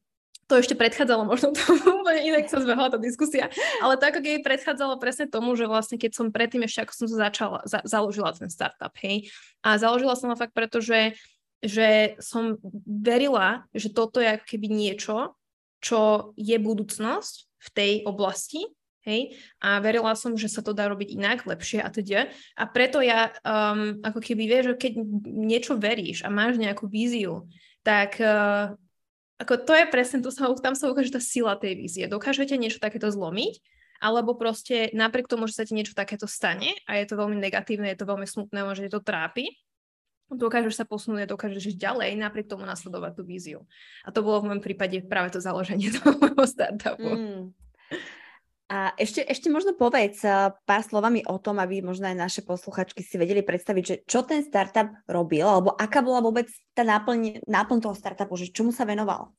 [0.46, 3.50] to ešte predchádzalo možno tomu, úplne inak sa zbehla tá diskusia,
[3.82, 7.06] ale to ako keby predchádzalo presne tomu, že vlastne keď som predtým ešte ako som
[7.10, 9.28] sa začala, za, založila ten startup, hej,
[9.66, 11.18] a založila som ho fakt preto, že,
[11.58, 15.34] že som verila, že toto je ako keby niečo,
[15.82, 17.34] čo je budúcnosť
[17.66, 18.70] v tej oblasti,
[19.02, 22.30] hej, a verila som, že sa to dá robiť inak, lepšie a teda.
[22.54, 24.92] A preto ja, um, ako keby vieš, že keď
[25.26, 27.46] niečo veríš a máš nejakú víziu,
[27.86, 28.74] tak uh,
[29.36, 32.04] ako to je presne, tu sa, tam sa ukáže tá sila tej vízie.
[32.08, 33.60] Dokážete niečo takéto zlomiť,
[34.00, 37.88] alebo proste napriek tomu, že sa ti niečo takéto stane a je to veľmi negatívne,
[37.92, 39.56] je to veľmi smutné, možno to trápi,
[40.32, 43.60] dokážeš sa posunúť a dokážeš ísť ďalej, napriek tomu nasledovať tú víziu.
[44.02, 47.10] A to bolo v môjom prípade práve to založenie toho môjho startupu.
[47.12, 47.42] Mm.
[48.66, 52.98] A ešte, ešte možno povedz eh, pár slovami o tom, aby možno aj naše posluchačky
[52.98, 57.78] si vedeli predstaviť, že čo ten startup robil, alebo aká bola vôbec tá náplň, náplň
[57.78, 59.30] toho startupu, že čomu sa venoval?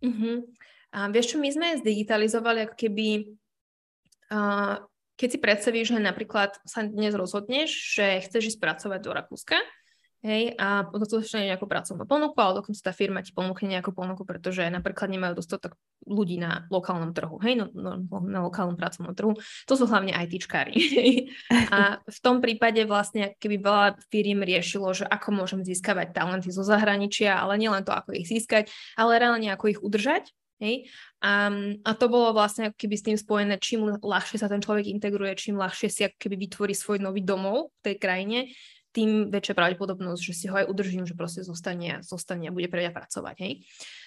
[0.00, 0.48] Uh-huh.
[0.96, 3.36] A vieš čo, my sme zdigitalizovali ako keby,
[4.32, 4.80] uh,
[5.20, 7.68] keď si predstavíš, že napríklad sa dnes rozhodneš,
[8.00, 9.60] že chceš ísť pracovať do Rakúska,
[10.24, 14.64] Hej, a dostatočne nejakú pracovnú ponuku, ale dokonca tá firma ti ponúkne nejakú ponuku, pretože
[14.72, 15.76] napríklad nemajú dostatok
[16.08, 19.36] ľudí na lokálnom trhu, hej, no, no, na lokálnom pracovnom trhu.
[19.68, 20.72] To sú hlavne ITčkári.
[21.76, 26.64] a v tom prípade vlastne, keby veľa firiem riešilo, že ako môžem získavať talenty zo
[26.64, 30.32] zahraničia, ale nielen to, ako ich získať, ale reálne ako ich udržať,
[30.62, 30.86] Hej?
[31.18, 31.50] A,
[31.82, 35.58] a to bolo vlastne keby s tým spojené, čím ľahšie sa ten človek integruje, čím
[35.58, 38.38] ľahšie si keby vytvorí svoj nový domov v tej krajine,
[38.94, 42.86] tým väčšia pravdepodobnosť, že si ho aj udržím, že proste zostane, zostane a bude pre
[42.86, 43.36] mňa pracovať.
[43.42, 43.52] Hej?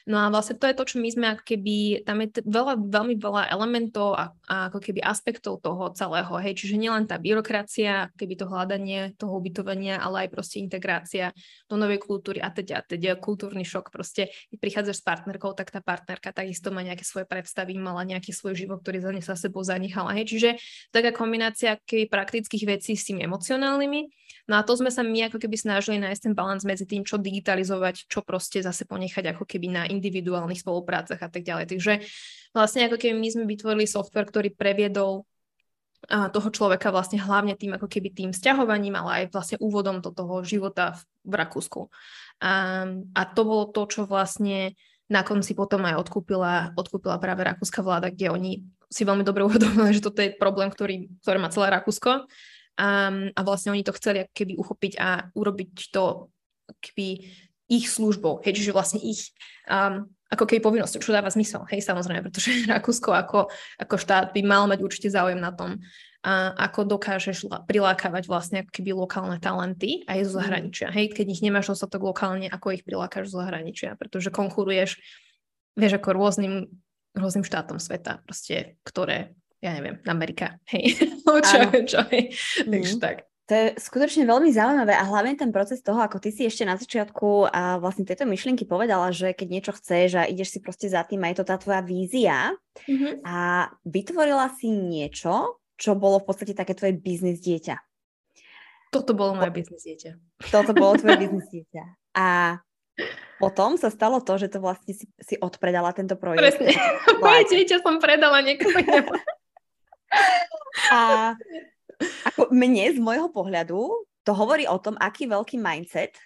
[0.07, 2.79] No a vlastne to je to, čo my sme ako keby, tam je t- veľa,
[2.79, 8.07] veľmi veľa elementov a, a ako keby aspektov toho celého, hej, čiže nielen tá byrokracia,
[8.15, 11.35] keby to hľadanie toho ubytovania, ale aj proste integrácia
[11.67, 15.83] do novej kultúry a teda, teda kultúrny šok, proste keď prichádzaš s partnerkou, tak tá
[15.83, 19.59] partnerka takisto má nejaké svoje predstavy, mala nejaký svoj život, ktorý za ne sa sebou
[19.59, 20.49] zanechala, hej, čiže
[20.95, 24.07] taká kombinácia keby praktických vecí s tými emocionálnymi,
[24.47, 27.19] No a to sme sa my ako keby snažili nájsť ten balans medzi tým, čo
[27.19, 31.65] digitalizovať, čo proste zase ponechať ako keby na individuálnych spoluprácach a tak ďalej.
[31.73, 31.93] Takže
[32.53, 35.25] vlastne ako keby my sme vytvorili software, ktorý previedol
[36.07, 40.45] toho človeka vlastne hlavne tým ako keby tým sťahovaním, ale aj vlastne úvodom do toho
[40.45, 41.81] života v, v Rakúsku.
[42.39, 42.85] A,
[43.17, 48.11] a to bolo to, čo vlastne na konci potom aj odkúpila, odkúpila práve rakúska vláda,
[48.11, 48.51] kde oni
[48.91, 52.27] si veľmi dobre uvedomili, že toto je problém, ktorý, ktoré má celé Rakúsko
[52.77, 52.87] a,
[53.33, 56.29] a vlastne oni to chceli keby uchopiť a urobiť to
[56.83, 57.31] keby
[57.67, 59.35] ich službou, hej, čiže vlastne ich
[59.67, 64.41] um, ako keby povinnosťou, čo dáva zmysel, hej, samozrejme, pretože Rakúsko ako, ako štát by
[64.43, 65.79] mal mať určite záujem na tom,
[66.25, 70.37] a ako dokážeš prilákavať vlastne ako keby lokálne talenty aj zo mhm.
[70.41, 70.87] zahraničia.
[70.91, 74.97] Hej, keď ich nemáš dostatok lokálne, ako ich prilákaš zo zahraničia, pretože konkuruješ,
[75.77, 76.67] vieš, ako rôznym,
[77.13, 80.97] rôznym štátom sveta, proste, ktoré, ja neviem, Amerika, hej,
[81.47, 82.33] čo, čo, hej.
[82.65, 82.71] Mm.
[82.73, 83.26] Takže tak.
[83.47, 86.75] To je skutočne veľmi zaujímavé a hlavne ten proces toho, ako ty si ešte na
[86.75, 91.07] začiatku a vlastne tieto myšlienky povedala, že keď niečo chceš a ideš si proste za
[91.07, 92.51] tým a je to tá tvoja vízia
[92.83, 93.23] mm-hmm.
[93.23, 97.79] a vytvorila si niečo, čo bolo v podstate také tvoje biznis dieťa.
[98.91, 100.11] Toto bolo moje biznis dieťa.
[100.51, 101.83] Toto bolo tvoje biznis dieťa.
[102.19, 102.59] A
[103.37, 106.41] potom sa stalo to, že to vlastne si, si odpredala tento projekt.
[106.41, 106.73] Presne.
[107.21, 108.81] Moje dieťa som predala niekomu.
[110.91, 110.99] a
[112.33, 116.19] ako mne z môjho pohľadu to hovorí o tom, aký veľký mindset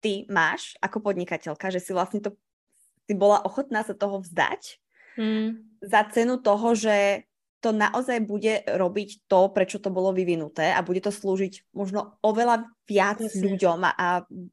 [0.00, 2.34] ty máš ako podnikateľka, že si vlastne to
[3.06, 4.82] si bola ochotná sa toho vzdať
[5.14, 5.48] mm.
[5.86, 7.22] za cenu toho, že
[7.64, 12.68] to naozaj bude robiť to, prečo to bolo vyvinuté a bude to slúžiť možno oveľa
[12.86, 13.42] viac Jasne.
[13.42, 14.08] ľuďom a, a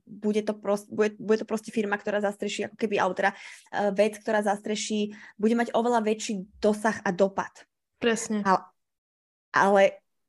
[0.07, 4.17] bude, to prost, bude, bude to proste firma, ktorá zastreší ako keby autora, uh, vec,
[4.17, 7.51] ktorá zastreší, bude mať oveľa väčší dosah a dopad.
[8.01, 8.41] Presne.
[8.47, 8.61] Ale,
[9.53, 9.83] ale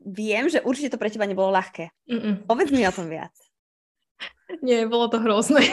[0.04, 1.88] viem, že určite to pre teba nebolo ľahké.
[2.06, 2.44] Mm-mm.
[2.44, 3.32] Povedz mi o tom viac.
[4.60, 5.64] Nie, bolo to hrozné.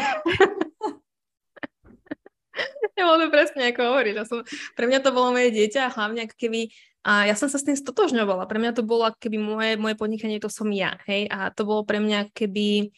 [2.95, 4.15] Nebolo to presne, ako hovoríš.
[4.15, 4.41] Ja som,
[4.75, 7.65] pre mňa to bolo moje dieťa a hlavne ako keby a ja som sa s
[7.65, 8.45] tým stotožňovala.
[8.45, 11.01] Pre mňa to bolo ako keby moje, moje podnikanie, to som ja.
[11.09, 11.25] Hej?
[11.33, 12.93] A to bolo pre mňa keby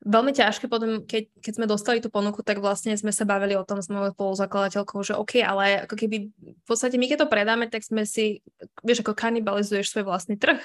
[0.00, 3.66] veľmi ťažké potom, keď, keď sme dostali tú ponuku, tak vlastne sme sa bavili o
[3.66, 7.68] tom s mojou spoluzakladateľkou, že OK, ale ako keby v podstate my keď to predáme,
[7.68, 8.40] tak sme si,
[8.80, 10.60] vieš, ako kanibalizuješ svoj vlastný trh.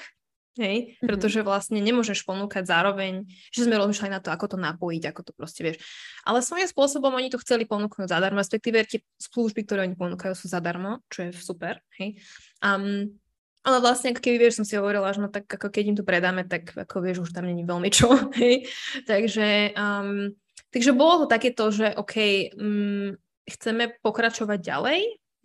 [0.56, 0.96] Hej?
[0.96, 1.04] Mm-hmm.
[1.04, 5.32] Pretože vlastne nemôžeš ponúkať zároveň, že sme rozmýšľali na to, ako to napojiť, ako to
[5.36, 5.76] proste vieš.
[6.24, 10.48] Ale svojím spôsobom oni to chceli ponúknuť zadarmo, respektíve tie služby, ktoré oni ponúkajú, sú
[10.48, 11.84] zadarmo, čo je super.
[12.00, 12.16] Hej?
[12.64, 13.20] Um,
[13.66, 16.06] ale vlastne, ako keby, vieš, som si hovorila, že no tak ako keď im to
[16.06, 18.70] predáme, tak ako vieš, už tam není veľmi čo, hej.
[19.10, 20.30] Takže, um,
[20.70, 22.14] takže bolo to takéto, že OK,
[22.54, 25.00] um, chceme pokračovať ďalej,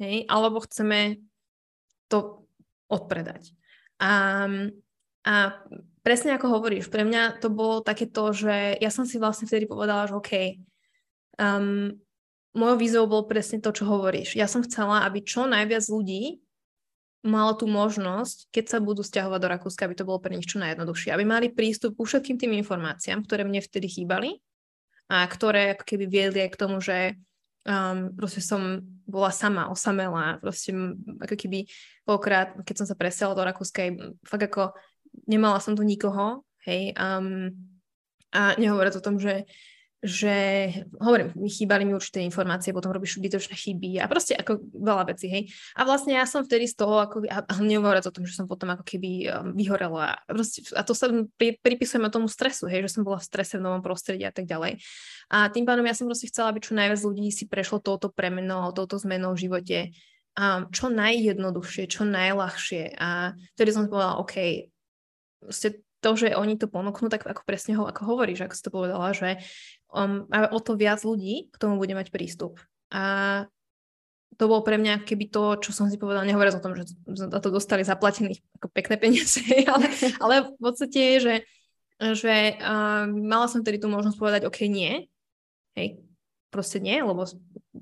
[0.06, 1.18] hej, alebo chceme
[2.14, 2.46] to
[2.94, 3.58] odpredať.
[3.98, 4.46] A,
[5.26, 5.34] a
[6.06, 10.06] presne ako hovoríš, pre mňa to bolo takéto, že ja som si vlastne vtedy povedala,
[10.06, 10.32] že OK,
[11.42, 11.90] um,
[12.54, 14.38] mojou vízou bolo presne to, čo hovoríš.
[14.38, 16.38] Ja som chcela, aby čo najviac ľudí
[17.22, 20.58] malo tú možnosť, keď sa budú stiahovať do Rakúska, aby to bolo pre nich čo
[20.58, 21.14] najjednoduchšie.
[21.14, 24.42] Aby mali prístup ku všetkým tým informáciám, ktoré mne vtedy chýbali
[25.06, 27.14] a ktoré ako keby viedli aj k tomu, že
[27.70, 30.74] um, proste som bola sama, osamelá, proste
[31.22, 31.70] ako keby
[32.08, 33.92] pokrát, keď som sa presiala do Rakúska,
[34.26, 34.74] fakt ako
[35.30, 37.54] nemala som tu nikoho, hej, um,
[38.32, 39.44] a nehovoriac o tom, že
[40.02, 40.34] že
[40.98, 45.30] hovorím, mi chýbali mi určité informácie, potom robíš zbytočné chyby a proste ako veľa vecí,
[45.30, 45.44] hej.
[45.78, 48.50] A vlastne ja som vtedy z toho, ako, a, a nehovoriac o tom, že som
[48.50, 50.18] potom ako keby um, vyhorela.
[50.26, 51.06] A, proste, a to sa
[51.38, 54.50] pri, pripisujem tomu stresu, hej, že som bola v strese v novom prostredí a tak
[54.50, 54.82] ďalej.
[55.30, 58.74] A tým pádom ja som proste chcela, aby čo najviac ľudí si prešlo touto premenou,
[58.74, 59.80] touto zmenou v živote
[60.34, 62.98] a čo najjednoduchšie, čo najľahšie.
[62.98, 64.66] A vtedy som povedala, OK,
[65.44, 68.74] proste to, že oni to ponúknú, tak ako presne ho, ako hovoríš, ako si to
[68.74, 69.38] povedala, že
[69.94, 72.58] um, o to viac ľudí k tomu bude mať prístup.
[72.90, 73.46] A
[74.36, 77.40] to bolo pre mňa keby to, čo som si povedala, nehovoriac o tom, že za
[77.40, 79.86] to dostali zaplatených ako pekné peniaze, ale,
[80.18, 81.36] ale v podstate je, že,
[82.18, 85.06] že uh, mala som tedy tú možnosť povedať, OK, nie,
[85.78, 86.02] hej,
[86.50, 87.30] proste nie, lebo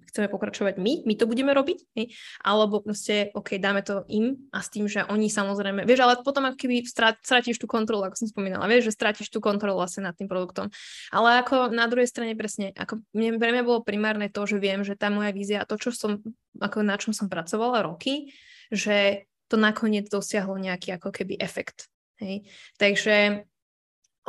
[0.10, 2.12] chceme pokračovať my, my to budeme robiť, hej?
[2.42, 6.50] alebo proste, OK, dáme to im a s tým, že oni samozrejme, vieš, ale potom
[6.50, 6.84] ako keby
[7.22, 10.68] stratíš tú kontrolu, ako som spomínala, vieš, že stratíš tú kontrolu vlastne nad tým produktom.
[11.14, 14.82] Ale ako na druhej strane presne, ako mne, pre mňa bolo primárne to, že viem,
[14.82, 16.20] že tá moja vízia, to, čo som,
[16.58, 18.34] ako na čom som pracovala roky,
[18.74, 21.90] že to nakoniec dosiahlo nejaký ako keby efekt.
[22.22, 22.46] Hej?
[22.78, 23.46] Takže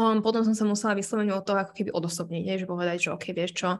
[0.01, 3.37] um, potom som sa musela vyslovene od toho ako keby odosobniť, že povedať, že OK,
[3.37, 3.71] vieš čo,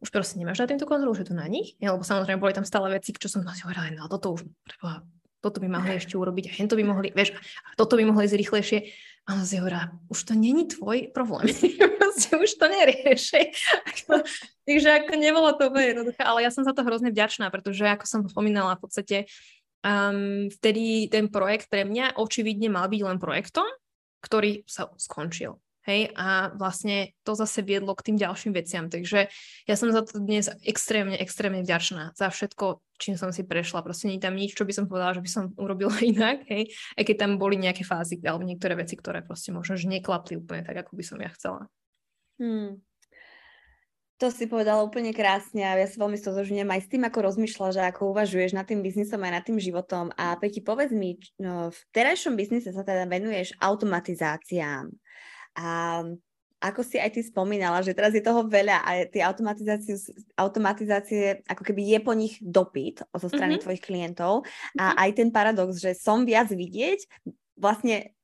[0.00, 2.68] už proste nemáš na týmto kontrolu, že to na nich, ja, lebo samozrejme boli tam
[2.68, 5.00] stále veci, čo som si hovorila, no toto už, preboha,
[5.40, 8.36] toto by mohli ešte urobiť a hento by mohli, vieš, a toto by mohli ísť
[8.36, 8.78] rýchlejšie.
[9.26, 11.50] A on si hovorila, už to není tvoj problém,
[11.98, 13.50] proste už to nerieši.
[14.62, 18.04] Takže ako nebolo to úplne jednoduché, ale ja som za to hrozne vďačná, pretože ako
[18.06, 19.16] som spomínala, v podstate
[19.82, 23.66] um, vtedy ten projekt pre mňa očividne mal byť len projektom,
[24.22, 25.58] ktorý sa skončil.
[25.86, 28.90] Hej, a vlastne to zase viedlo k tým ďalším veciam.
[28.90, 29.30] Takže
[29.70, 33.86] ja som za to dnes extrémne, extrémne vďačná za všetko, čím som si prešla.
[33.86, 37.06] Proste nie tam nič, čo by som povedala, že by som urobila inak, hej, aj
[37.06, 40.82] keď tam boli nejaké fázy alebo niektoré veci, ktoré proste možno že neklapli úplne tak,
[40.82, 41.70] ako by som ja chcela.
[42.42, 42.82] Hmm.
[44.16, 47.76] To si povedala úplne krásne a ja sa veľmi stotožňujem aj s tým, ako rozmýšľaš
[47.78, 50.08] a ako uvažuješ nad tým biznisom aj nad tým životom.
[50.16, 54.88] A Peti, povedz mi, no, v terajšom biznise sa teda venuješ automatizáciám.
[55.56, 56.02] A
[56.56, 59.92] ako si aj ty spomínala, že teraz je toho veľa a tie automatizácie,
[60.40, 63.64] automatizácie ako keby je po nich dopyt zo strany mm-hmm.
[63.64, 64.48] tvojich klientov
[64.80, 65.02] a mm-hmm.
[65.04, 67.28] aj ten paradox, že som viac vidieť,
[67.60, 68.15] vlastne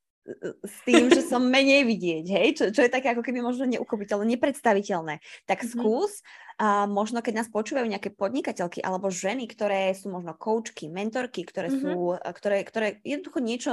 [0.62, 4.38] s tým, že som menej vidieť, hej, čo, čo je také ako keby možno neukopiteľné,
[4.38, 5.18] nepredstaviteľné.
[5.50, 5.74] Tak mm-hmm.
[5.74, 6.22] skús,
[6.62, 11.74] a možno keď nás počúvajú nejaké podnikateľky alebo ženy, ktoré sú možno koučky, mentorky, ktoré
[11.74, 11.82] mm-hmm.
[11.82, 11.98] sú,
[12.38, 13.70] ktoré, ktoré jednoducho niečo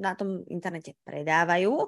[0.00, 1.84] na tom internete predávajú,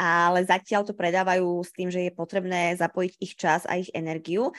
[0.00, 4.56] ale zatiaľ to predávajú s tým, že je potrebné zapojiť ich čas a ich energiu.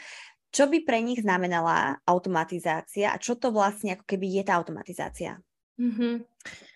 [0.52, 5.42] Čo by pre nich znamenala automatizácia a čo to vlastne ako keby je tá automatizácia?
[5.82, 6.70] Mm-hmm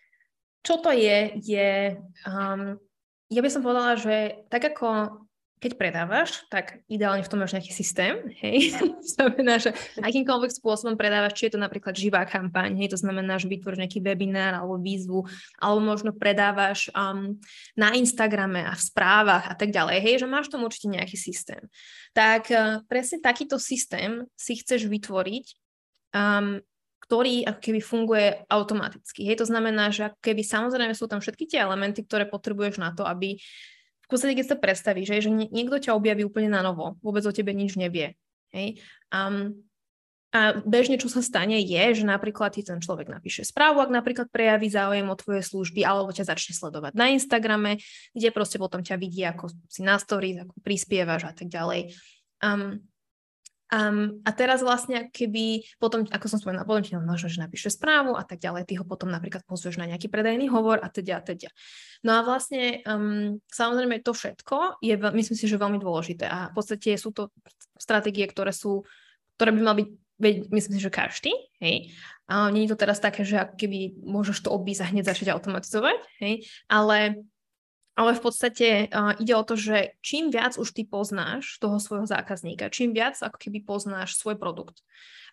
[0.65, 2.81] čo to je, je, um,
[3.29, 5.21] ja by som povedala, že tak ako
[5.55, 8.75] keď predávaš, tak ideálne v tom máš nejaký systém, hej,
[9.17, 13.49] znamená, že akýmkoľvek spôsobom predávaš, či je to napríklad živá kampaň, hej, to znamená, že
[13.49, 15.25] vytvoríš nejaký webinár alebo výzvu,
[15.57, 17.39] alebo možno predávaš um,
[17.73, 21.65] na Instagrame a v správach a tak ďalej, hej, že máš tomu určite nejaký systém.
[22.11, 25.45] Tak uh, presne takýto systém si chceš vytvoriť
[26.13, 26.59] um,
[27.05, 29.29] ktorý ako keby funguje automaticky.
[29.29, 32.91] Hej, to znamená, že ako keby samozrejme sú tam všetky tie elementy, ktoré potrebuješ na
[32.97, 33.37] to, aby
[34.05, 37.53] v podstate, keď sa predstavíš, že niekto ťa objaví úplne na novo, vôbec o tebe
[37.53, 38.13] nič nevie.
[38.53, 38.81] Hej?
[39.09, 39.65] Um,
[40.35, 44.27] a bežne, čo sa stane, je, že napríklad ti ten človek napíše správu, ak napríklad
[44.27, 47.79] prejaví záujem o tvoje služby, alebo ťa začne sledovať na Instagrame,
[48.11, 51.95] kde proste potom ťa vidí, ako si na story, ako prispievaš a tak ďalej.
[52.43, 52.83] Um,
[53.73, 58.13] Um, a teraz vlastne keby potom, ako som spomenula, potom ti možno, že napíše správu
[58.13, 61.21] a tak ďalej, ty ho potom napríklad pozveš na nejaký predajný hovor a teda a
[61.25, 61.49] teda.
[62.05, 66.61] No a vlastne um, samozrejme to všetko je, myslím si, že veľmi dôležité a v
[66.61, 67.33] podstate sú to
[67.73, 68.85] stratégie, ktoré sú,
[69.41, 69.75] ktoré by mal
[70.21, 71.89] byť, myslím si, že každý, hej.
[72.29, 76.05] A nie je to teraz také, že keby môžeš to obísť a hneď začať automatizovať,
[76.21, 77.25] hej, ale
[77.95, 82.05] ale v podstate uh, ide o to, že čím viac už ty poznáš toho svojho
[82.05, 84.83] zákazníka, čím viac ako keby poznáš svoj produkt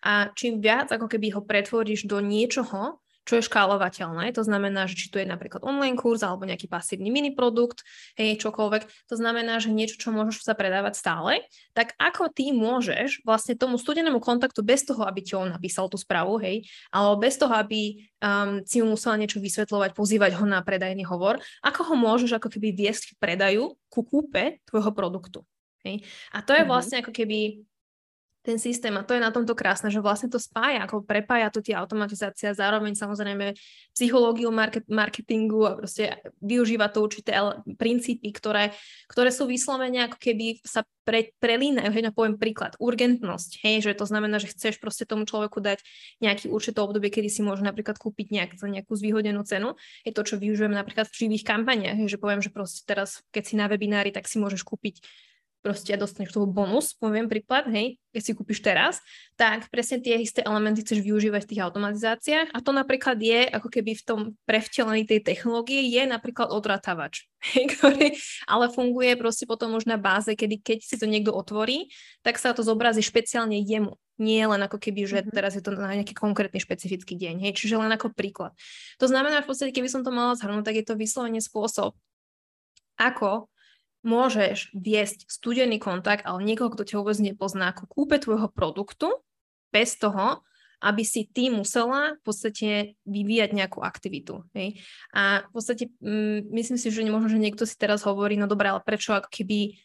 [0.03, 4.35] a čím viac ako keby ho pretvoríš do niečoho, čo je škálovateľné.
[4.35, 7.87] To znamená, že či to je napríklad online kurz alebo nejaký pasívny mini produkt,
[8.19, 8.83] hej, čokoľvek.
[9.11, 13.79] To znamená, že niečo, čo môžeš sa predávať stále, tak ako ty môžeš vlastne tomu
[13.79, 18.03] studenému kontaktu bez toho, aby ti on napísal tú správu, hej, alebo bez toho, aby
[18.19, 22.51] um, si mu musela niečo vysvetľovať, pozývať ho na predajný hovor, ako ho môžeš ako
[22.51, 25.39] keby viesť k predaju ku kúpe tvojho produktu.
[25.83, 26.03] Hej.
[26.31, 26.69] A to je mhm.
[26.69, 27.63] vlastne ako keby
[28.43, 31.63] ten systém a to je na tomto krásne, že vlastne to spája, ako prepája to
[31.63, 33.55] tie automatizácia, zároveň samozrejme
[33.95, 37.39] psychológiu market, marketingu a proste využíva to určité
[37.79, 38.75] princípy, ktoré,
[39.07, 43.91] ktoré sú vyslovene ako keby sa pre, prelínajú, hej, no poviem príklad, urgentnosť, hej, že
[43.95, 45.79] to znamená, že chceš proste tomu človeku dať
[46.19, 50.23] nejaký určité obdobie, kedy si môže napríklad kúpiť nejak za nejakú zvýhodenú cenu, je to,
[50.23, 54.11] čo využijeme napríklad v živých kampaniach, že poviem, že proste teraz, keď si na webinári,
[54.11, 55.03] tak si môžeš kúpiť
[55.63, 58.99] proste dostaneš toho bonus, poviem príklad, hej, keď si kúpiš teraz,
[59.39, 63.71] tak presne tie isté elementy chceš využívať v tých automatizáciách a to napríklad je, ako
[63.71, 68.11] keby v tom prevtelení tej technológie, je napríklad odratavač, hej, ktorý
[68.43, 71.87] ale funguje proste potom už na báze, kedy keď si to niekto otvorí,
[72.27, 73.95] tak sa to zobrazí špeciálne jemu.
[74.21, 75.31] Nie len ako keby, že mhm.
[75.33, 78.51] teraz je to na nejaký konkrétny špecifický deň, hej, čiže len ako príklad.
[78.99, 81.95] To znamená, v podstate, keby som to mala zhrnúť, tak je to vyslovene spôsob,
[82.99, 83.47] ako
[84.03, 89.23] môžeš viesť studený kontakt, ale niekoho, kto ťa vôbec nepozná, ako kúpe tvojho produktu,
[89.73, 90.45] bez toho,
[90.83, 92.69] aby si ty musela v podstate
[93.07, 94.43] vyvíjať nejakú aktivitu.
[94.51, 94.83] Hej?
[95.15, 98.69] A v podstate mm, myslím si, že možno, že niekto si teraz hovorí, no dobré,
[98.69, 99.79] ale prečo ako keby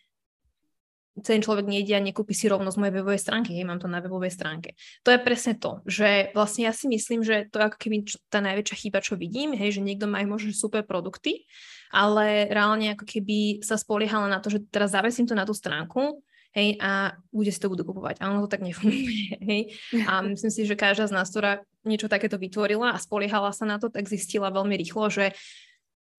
[1.18, 3.98] ten človek nejde a nekúpi si rovno z mojej webovej stránky, hej, mám to na
[3.98, 4.78] webovej stránke.
[5.02, 7.96] To je presne to, že vlastne ja si myslím, že to je ako keby
[8.30, 11.46] tá najväčšia chyba, čo vidím, hej, že niekto má možno super produkty,
[11.92, 16.20] ale reálne ako keby sa spoliehala na to, že teraz zavesím to na tú stránku,
[16.56, 18.18] hej, a bude si to budú kupovať.
[18.18, 19.62] A ono to tak nefunguje, hej.
[20.08, 23.76] A myslím si, že každá z nás, ktorá niečo takéto vytvorila a spoliehala sa na
[23.76, 25.32] to, tak zistila veľmi rýchlo, že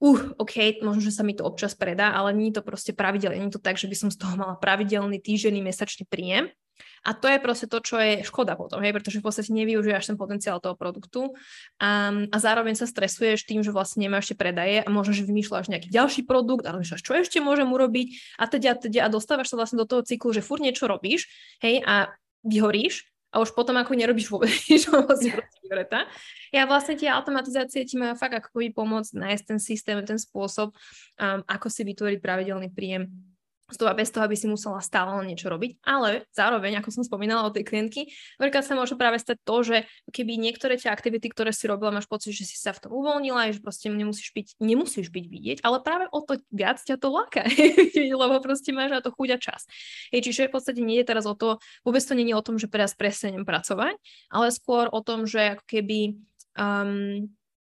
[0.01, 3.37] uh, OK, možno, že sa mi to občas predá, ale nie je to proste pravidelné.
[3.37, 6.49] Nie je to tak, že by som z toho mala pravidelný týždenný mesačný príjem.
[7.05, 10.17] A to je proste to, čo je škoda potom, hej, pretože v podstate nevyužívaš ten
[10.19, 11.35] potenciál toho produktu
[11.79, 15.71] a, a zároveň sa stresuješ tým, že vlastne nemáš ešte predaje a možno, že vymýšľaš
[15.71, 19.57] nejaký ďalší produkt a rozmýšľaš, čo ešte môžem urobiť a teda, teda a dostávaš sa
[19.57, 21.31] vlastne do toho cyklu, že furt niečo robíš,
[21.63, 22.11] hej, a
[22.43, 24.89] vyhoríš a už potom ako nerobíš vôbec nič.
[26.49, 31.39] Ja vlastne tie automatizácie ti majú fakt ako pomôcť nájsť ten systém, ten spôsob, um,
[31.45, 33.28] ako si vytvoriť pravidelný príjem
[33.69, 35.79] z toho, bez toho, aby si musela stále niečo robiť.
[35.85, 38.09] Ale zároveň, ako som spomínala o tej klientky,
[38.41, 39.77] veľká sa môže práve stať to, že
[40.09, 43.53] keby niektoré tie aktivity, ktoré si robila, máš pocit, že si sa v tom uvoľnila,
[43.53, 47.45] že proste nemusíš byť, nemusíš byť vidieť, ale práve o to viac ťa to láka,
[48.21, 49.61] lebo proste máš na to chuť a čas.
[50.09, 52.57] Hej, čiže v podstate nie je teraz o to, vôbec to nie je o tom,
[52.57, 53.95] že teraz prestanem pracovať,
[54.33, 55.99] ale skôr o tom, že ako keby
[56.57, 57.29] um,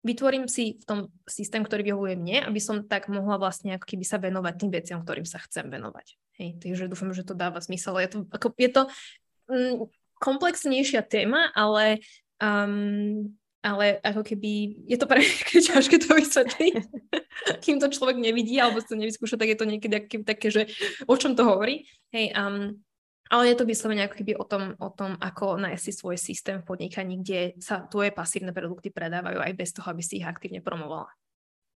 [0.04, 4.04] vytvorím si v tom systém, ktorý vyhovuje mne, aby som tak mohla vlastne ako keby
[4.04, 6.20] sa venovať tým veciam, ktorým sa chcem venovať.
[6.36, 7.96] Hej, takže dúfam, že to dáva zmysel.
[7.98, 8.82] Je to, ako, je to
[9.48, 9.88] mm,
[10.20, 12.04] komplexnejšia téma, ale,
[12.38, 13.32] um,
[13.64, 16.74] ale ako keby je to pre mňa ťažké to vysvetliť.
[17.64, 20.68] Kým to človek nevidí alebo to nevyskúša, tak je to niekedy také, že
[21.08, 21.88] o čom to hovorí.
[22.12, 22.76] Hej, um,
[23.34, 26.62] ale je to vyslovene ako keby o tom, o tom, ako nájsť si svoj systém
[26.62, 30.62] v podnikaní, kde sa tvoje pasívne produkty predávajú aj bez toho, aby si ich aktívne
[30.62, 31.10] promovala.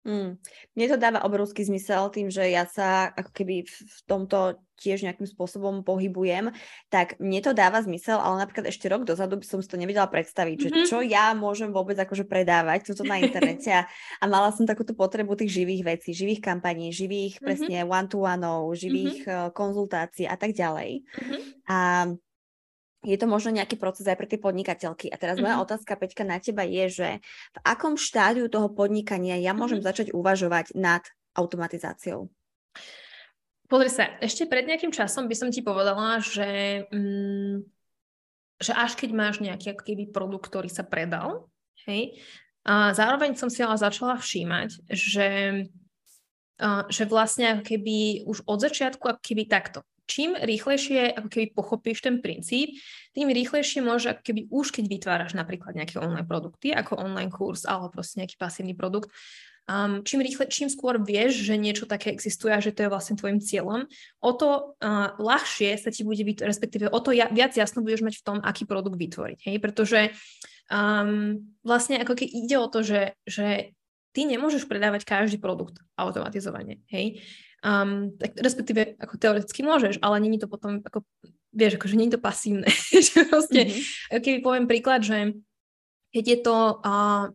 [0.06, 0.38] Mm.
[0.78, 5.26] Mne to dáva obrovský zmysel tým, že ja sa ako keby v tomto tiež nejakým
[5.26, 6.52] spôsobom pohybujem,
[6.92, 10.06] tak mne to dáva zmysel, ale napríklad ešte rok dozadu by som si to nevedela
[10.06, 10.76] predstaviť, mm-hmm.
[10.76, 10.88] že mhm.
[10.92, 13.88] čo ja môžem vôbec akože predávať toto na internete a,
[14.20, 17.48] a mala som takúto potrebu tých živých vecí, živých kampaní, živých mm-hmm.
[17.48, 19.50] presne one-to-one, živých mm-hmm.
[19.56, 21.02] konzultácií a tak ďalej.
[21.02, 21.42] Mm-hmm.
[21.72, 21.80] A
[23.06, 25.14] je to možno nejaký proces aj pre tie podnikateľky.
[25.14, 25.56] A teraz mm-hmm.
[25.56, 27.10] moja otázka, Peťka, na teba je, že
[27.54, 29.90] v akom štádiu toho podnikania ja môžem mm-hmm.
[29.94, 31.06] začať uvažovať nad
[31.38, 32.28] automatizáciou?
[33.66, 37.66] Pozri sa, ešte pred nejakým časom by som ti povedala, že, mm,
[38.62, 41.50] že až keď máš nejaký keby produkt, ktorý sa predal,
[41.90, 42.18] hej,
[42.66, 45.30] a zároveň som si ale začala všímať, že,
[46.58, 52.22] a, že vlastne keby už od začiatku keby takto čím rýchlejšie ako keby pochopíš ten
[52.22, 52.78] princíp,
[53.14, 57.66] tým rýchlejšie môže ako keby už keď vytváraš napríklad nejaké online produkty, ako online kurz
[57.66, 59.10] alebo proste nejaký pasívny produkt,
[59.70, 63.18] um, čím, rýchle, čím skôr vieš, že niečo také existuje a že to je vlastne
[63.18, 63.90] tvojim cieľom,
[64.22, 68.06] o to uh, ľahšie sa ti bude vytvoriť, respektíve o to ja, viac jasno budeš
[68.06, 69.40] mať v tom, aký produkt vytvoriť.
[69.50, 69.56] Hej?
[69.62, 70.00] Pretože
[70.70, 73.76] um, vlastne ako keď ide o to, že, že
[74.16, 76.86] ty nemôžeš predávať každý produkt automatizovane.
[76.88, 77.26] Hej?
[77.66, 81.02] Um, tak respektíve ako teoreticky môžeš, ale není to potom ako,
[81.50, 82.70] vieš, akože není to pasívne.
[83.10, 84.22] že proste, mm-hmm.
[84.22, 85.34] keby poviem príklad, že
[86.14, 87.34] keď je to uh,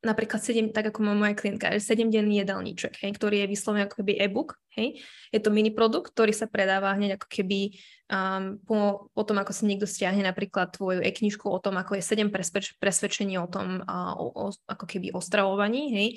[0.00, 4.16] napríklad 7, tak ako má moja klientka, 7-denný jedálniček, hej, ktorý je vyslovený ako keby
[4.16, 4.96] e-book, hej.
[5.28, 7.76] Je to mini produkt, ktorý sa predáva hneď ako keby
[8.08, 12.02] um, po, po tom, ako si niekto stiahne napríklad tvoju e-knižku o tom, ako je
[12.16, 12.32] 7
[12.80, 16.08] presvedčení o tom, uh, o, o, ako keby o stravovaní, hej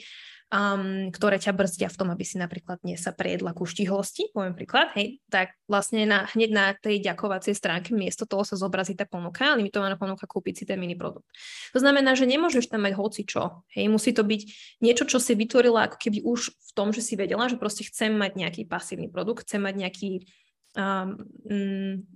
[0.54, 4.54] um, ktoré ťa brzdia v tom, aby si napríklad dnes sa prejedla ku štihlosti, poviem
[4.54, 9.10] príklad, hej, tak vlastne na, hneď na tej ďakovacej stránke miesto toho sa zobrazí tá
[9.10, 11.26] ponuka, limitovaná ponuka kúpiť si ten mini produkt.
[11.74, 14.41] To znamená, že nemôžeš tam mať hoci čo, hej, musí to byť
[14.86, 18.14] niečo, čo si vytvorila ako keby už v tom, že si vedela, že proste chcem
[18.14, 20.10] mať nejaký pasívny produkt, chcem mať nejaký
[20.78, 21.18] um,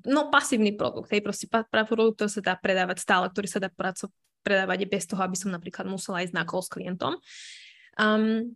[0.06, 3.74] no pasívny produkt, hej, proste pa, produkt, ktorý sa dá predávať stále, ktorý sa dá
[3.74, 4.14] praco-
[4.46, 7.18] predávať bez toho, aby som napríklad musela ísť na call s klientom.
[7.98, 8.56] Um,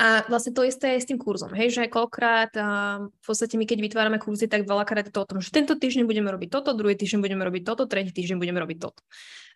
[0.00, 3.68] a vlastne to isté je s tým kurzom, hej, že koľkrát um, v podstate my
[3.68, 6.72] keď vytvárame kurzy, tak veľakrát je to o tom, že tento týždeň budeme robiť toto,
[6.72, 9.04] druhý týždeň budeme robiť toto, tretí týždeň budeme robiť toto.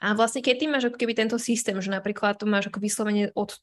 [0.04, 3.32] A vlastne keď ty máš ako keby tento systém, že napríklad to máš ako vyslovene
[3.32, 3.56] od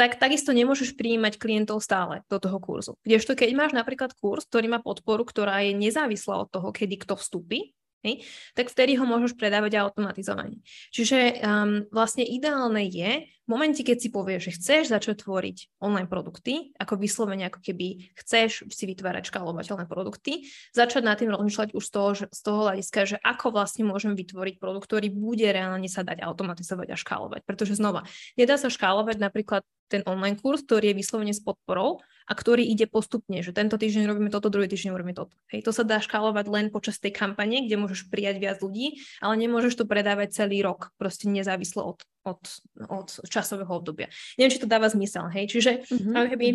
[0.00, 2.96] tak takisto nemôžeš prijímať klientov stále do toho kurzu.
[3.04, 7.20] Kdežto keď máš napríklad kurz, ktorý má podporu, ktorá je nezávislá od toho, kedy kto
[7.20, 10.60] vstúpi, hej, tak vtedy ho môžeš predávať automatizovane.
[10.92, 16.08] Čiže um, vlastne ideálne je, v momente, keď si povieš, že chceš začať tvoriť online
[16.08, 21.84] produkty, ako vyslovene, ako keby chceš si vytvárať škálovateľné produkty, začať nad tým rozmýšľať už
[21.84, 25.92] z toho, že, z toho hľadiska, že ako vlastne môžem vytvoriť produkt, ktorý bude reálne
[25.92, 27.44] sa dať automatizovať a škálovať.
[27.44, 28.08] Pretože znova,
[28.40, 29.60] nedá sa škálovať napríklad
[29.92, 34.08] ten online kurz, ktorý je vyslovene s podporou a ktorý ide postupne, že tento týždeň
[34.08, 35.36] robíme toto, druhý týždeň robíme toto.
[35.52, 39.36] Hej, to sa dá škálovať len počas tej kampane, kde môžeš prijať viac ľudí, ale
[39.36, 42.42] nemôžeš to predávať celý rok, proste nezávislo od, od,
[42.88, 44.08] od časového obdobia.
[44.40, 46.14] Neviem, či to dáva zmysel, hej, čiže mm-hmm.
[46.16, 46.46] ako keby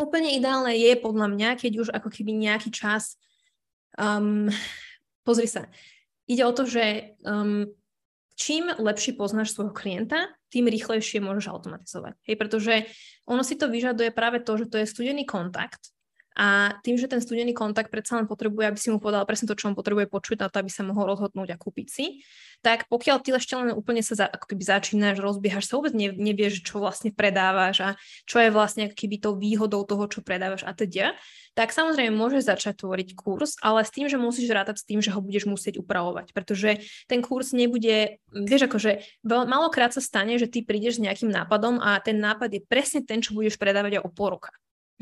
[0.00, 3.20] úplne ideálne je podľa mňa, keď už ako keby nejaký čas
[4.00, 4.48] um,
[5.22, 5.68] pozri sa,
[6.24, 7.68] ide o to, že um,
[8.34, 12.14] čím lepšie poznáš svojho klienta, tým rýchlejšie môžeš automatizovať.
[12.22, 12.74] Hej, pretože
[13.26, 15.93] ono si to vyžaduje práve to, že to je studený kontakt
[16.34, 19.54] a tým, že ten studený kontakt predsa len potrebuje, aby si mu povedal presne to,
[19.54, 22.26] čo on potrebuje počuť na to, aby sa mohol rozhodnúť a kúpiť si,
[22.58, 26.10] tak pokiaľ ty ešte len úplne sa za, ako keby začínaš, rozbiehaš sa, vôbec ne,
[26.10, 27.90] nevieš, čo vlastne predávaš a
[28.26, 31.14] čo je vlastne keby tou výhodou toho, čo predávaš a teda,
[31.54, 35.14] tak samozrejme môžeš začať tvoriť kurz, ale s tým, že musíš rátať s tým, že
[35.14, 40.66] ho budeš musieť upravovať, pretože ten kurz nebude, vieš akože malokrát sa stane, že ty
[40.66, 44.10] prídeš s nejakým nápadom a ten nápad je presne ten, čo budeš predávať aj o
[44.10, 44.50] pol roka.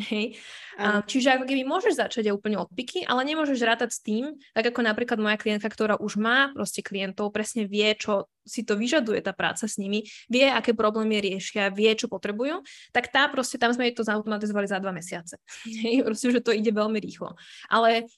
[0.01, 0.41] Hej.
[0.81, 4.41] Um, čiže ako keby môžeš začať aj úplne od piky, ale nemôžeš rátať s tým,
[4.57, 8.73] tak ako napríklad moja klientka, ktorá už má proste klientov, presne vie, čo si to
[8.73, 13.61] vyžaduje tá práca s nimi, vie, aké problémy riešia, vie, čo potrebujú, tak tá proste,
[13.61, 15.37] tam sme jej to zautomatizovali za dva mesiace.
[15.85, 17.37] Hej, proste, že to ide veľmi rýchlo.
[17.69, 18.09] Ale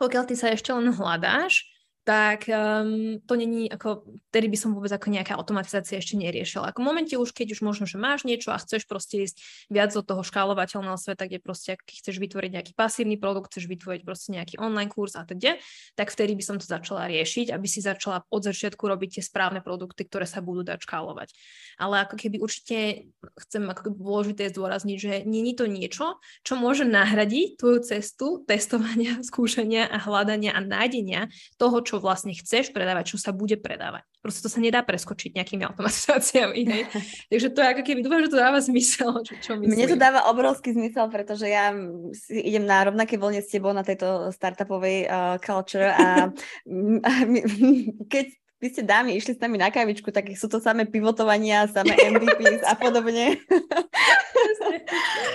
[0.00, 1.68] pokiaľ ty sa ešte len hľadáš,
[2.04, 6.68] tak um, to není ako, tedy by som vôbec ako nejaká automatizácia ešte neriešila.
[6.70, 9.40] Ako v momente už, keď už možno, že máš niečo a chceš proste ísť
[9.72, 14.04] viac do toho škálovateľného sveta, kde proste, ak chceš vytvoriť nejaký pasívny produkt, chceš vytvoriť
[14.04, 15.56] proste nejaký online kurz a teda,
[15.96, 19.64] tak vtedy by som to začala riešiť, aby si začala od začiatku robiť tie správne
[19.64, 21.32] produkty, ktoré sa budú dať škálovať.
[21.80, 23.08] Ale ako keby určite
[23.48, 29.16] chcem ako keby dôležité zdôrazniť, že není to niečo, čo môže nahradiť tvoju cestu testovania,
[29.28, 34.02] skúšania a hľadania a nájdenia toho, čo čo vlastne chceš predávať, čo sa bude predávať.
[34.18, 36.60] Proste to sa nedá preskočiť nejakými automatizáciami.
[36.66, 36.82] Hej.
[37.30, 39.78] Takže to je ako keby, dúfam, že to dáva zmysel, čo, čo myslím.
[39.78, 41.70] Mne to dáva obrovský zmysel, pretože ja
[42.10, 46.34] si idem na rovnaké vlne s tebou na tejto startupovej uh, culture a
[48.12, 48.26] keď
[48.64, 52.64] vy ste dámy išli s nami na kavičku, tak sú to samé pivotovania, samé MVPs
[52.64, 53.36] a podobne.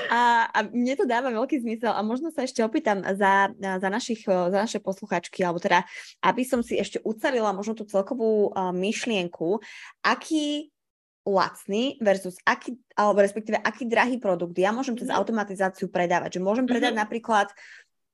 [0.09, 4.25] a, a mne to dáva veľký zmysel a možno sa ešte opýtam za, za, našich,
[4.25, 5.85] za naše posluchačky, alebo teda,
[6.25, 9.61] aby som si ešte ucelila možno tú celkovú uh, myšlienku,
[10.01, 10.73] aký
[11.29, 15.21] lacný versus aký, alebo respektíve aký drahý produkt ja môžem cez mhm.
[15.21, 16.41] automatizáciu predávať.
[16.41, 17.05] Že môžem predať mm-hmm.
[17.05, 17.53] napríklad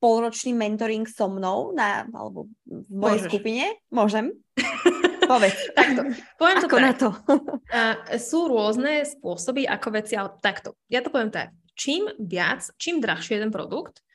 [0.05, 3.31] polročný mentoring so mnou na, alebo v mojej Môžeš.
[3.33, 3.65] skupine?
[3.89, 4.25] Môžem.
[5.25, 5.57] Povedz.
[5.73, 6.13] Takto.
[6.37, 7.09] Poviem ako to na to?
[7.09, 7.97] uh,
[8.29, 10.77] sú rôzne spôsoby, ako veci, ale takto.
[10.93, 11.57] Ja to poviem tak.
[11.73, 14.05] Čím viac, čím drahšie je ten produkt,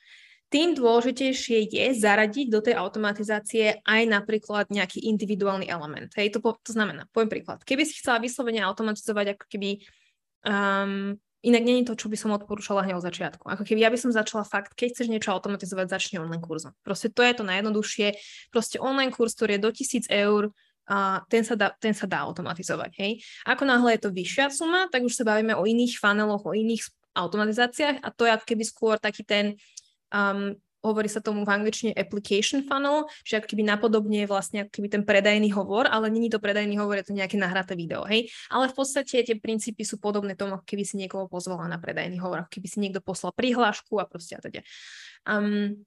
[0.47, 6.11] tým dôležitejšie je zaradiť do tej automatizácie aj napríklad nejaký individuálny element.
[6.15, 7.63] Hej, to, to znamená, poviem príklad.
[7.67, 9.79] Keby si chcela vyslovene automatizovať ako keby
[10.47, 13.43] um, Inak není to, čo by som odporúčala hneď od začiatku.
[13.49, 16.77] Ako keby ja by som začala fakt, keď chceš niečo automatizovať, začni online kurzom.
[16.85, 18.13] Proste to je to najjednoduchšie.
[18.53, 20.53] Proste online kurz, ktorý je do 1000 eur,
[20.91, 22.91] a ten sa, dá, ten sa dá automatizovať.
[22.99, 23.23] Hej.
[23.47, 26.83] Ako náhle je to vyššia suma, tak už sa bavíme o iných funeloch, o iných
[27.15, 29.55] automatizáciách a to je keby skôr taký ten
[30.11, 34.71] um, hovorí sa tomu v angličtine application funnel, že ako keby napodobne je vlastne ako
[34.81, 38.29] keby ten predajný hovor, ale není to predajný hovor, je to nejaké nahraté video, hej.
[38.49, 42.17] Ale v podstate tie princípy sú podobné tomu, ako keby si niekoho pozvala na predajný
[42.17, 44.65] hovor, ako keby si niekto poslal prihlášku a proste a teda.
[45.21, 45.85] Um,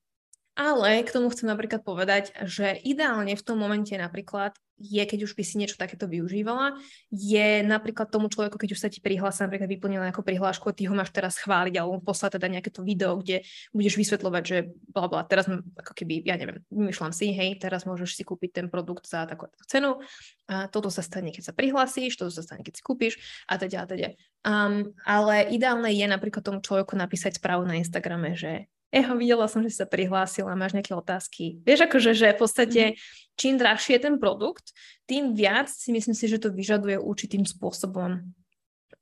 [0.54, 5.38] ale k tomu chcem napríklad povedať, že ideálne v tom momente napríklad je, keď už
[5.38, 6.74] by si niečo takéto využívala,
[7.14, 10.90] je napríklad tomu človeku, keď už sa ti prihlása, napríklad vyplnila nejakú prihlášku a ty
[10.90, 14.56] ho máš teraz chváliť alebo poslať teda nejaké to video, kde budeš vysvetľovať, že
[14.90, 18.66] bla bla, teraz ako keby, ja neviem, vymýšľam si, hej, teraz môžeš si kúpiť ten
[18.66, 20.02] produkt za takú cenu
[20.50, 23.14] a toto sa stane, keď sa prihlásiš, toto sa stane, keď si kúpiš
[23.46, 24.10] a teda a teda.
[24.44, 29.58] Um, ale ideálne je napríklad tomu človeku napísať správu na Instagrame, že eho, videla som,
[29.66, 31.58] že si sa prihlásila, máš nejaké otázky.
[31.66, 33.34] Vieš, akože, že v podstate mm-hmm.
[33.34, 34.70] čím drahšie je ten produkt,
[35.10, 38.22] tým viac si myslím si, že to vyžaduje určitým spôsobom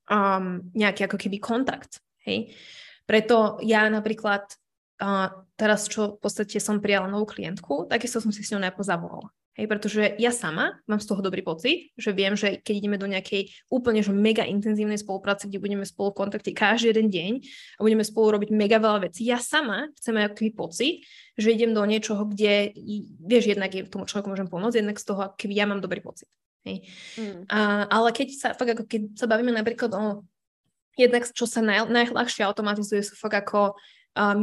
[0.09, 2.01] um, nejaký ako keby kontakt.
[2.24, 2.57] Hej?
[3.05, 4.49] Preto ja napríklad
[5.05, 5.28] uh,
[5.61, 9.28] teraz, čo v podstate som prijala novú klientku, takisto som si s ňou najprv zavolala.
[9.53, 13.05] Hej, pretože ja sama mám z toho dobrý pocit, že viem, že keď ideme do
[13.05, 17.33] nejakej úplne že mega intenzívnej spolupráce, kde budeme spolu v kontakte každý jeden deň
[17.77, 21.05] a budeme spolu robiť mega veľa vecí, ja sama chcem mať taký pocit,
[21.37, 22.73] že idem do niečoho, kde,
[23.21, 26.33] vieš, jednak je tomu človeku môžem pomôcť, jednak z toho, keby ja mám dobrý pocit.
[26.65, 26.89] Hej.
[27.21, 27.45] Mm.
[27.53, 30.25] A, ale keď sa, fakt ako keď sa bavíme napríklad o
[30.97, 33.77] jednak, čo sa naj, najľahšie automatizuje, sú fakt ako
[34.17, 34.35] uh,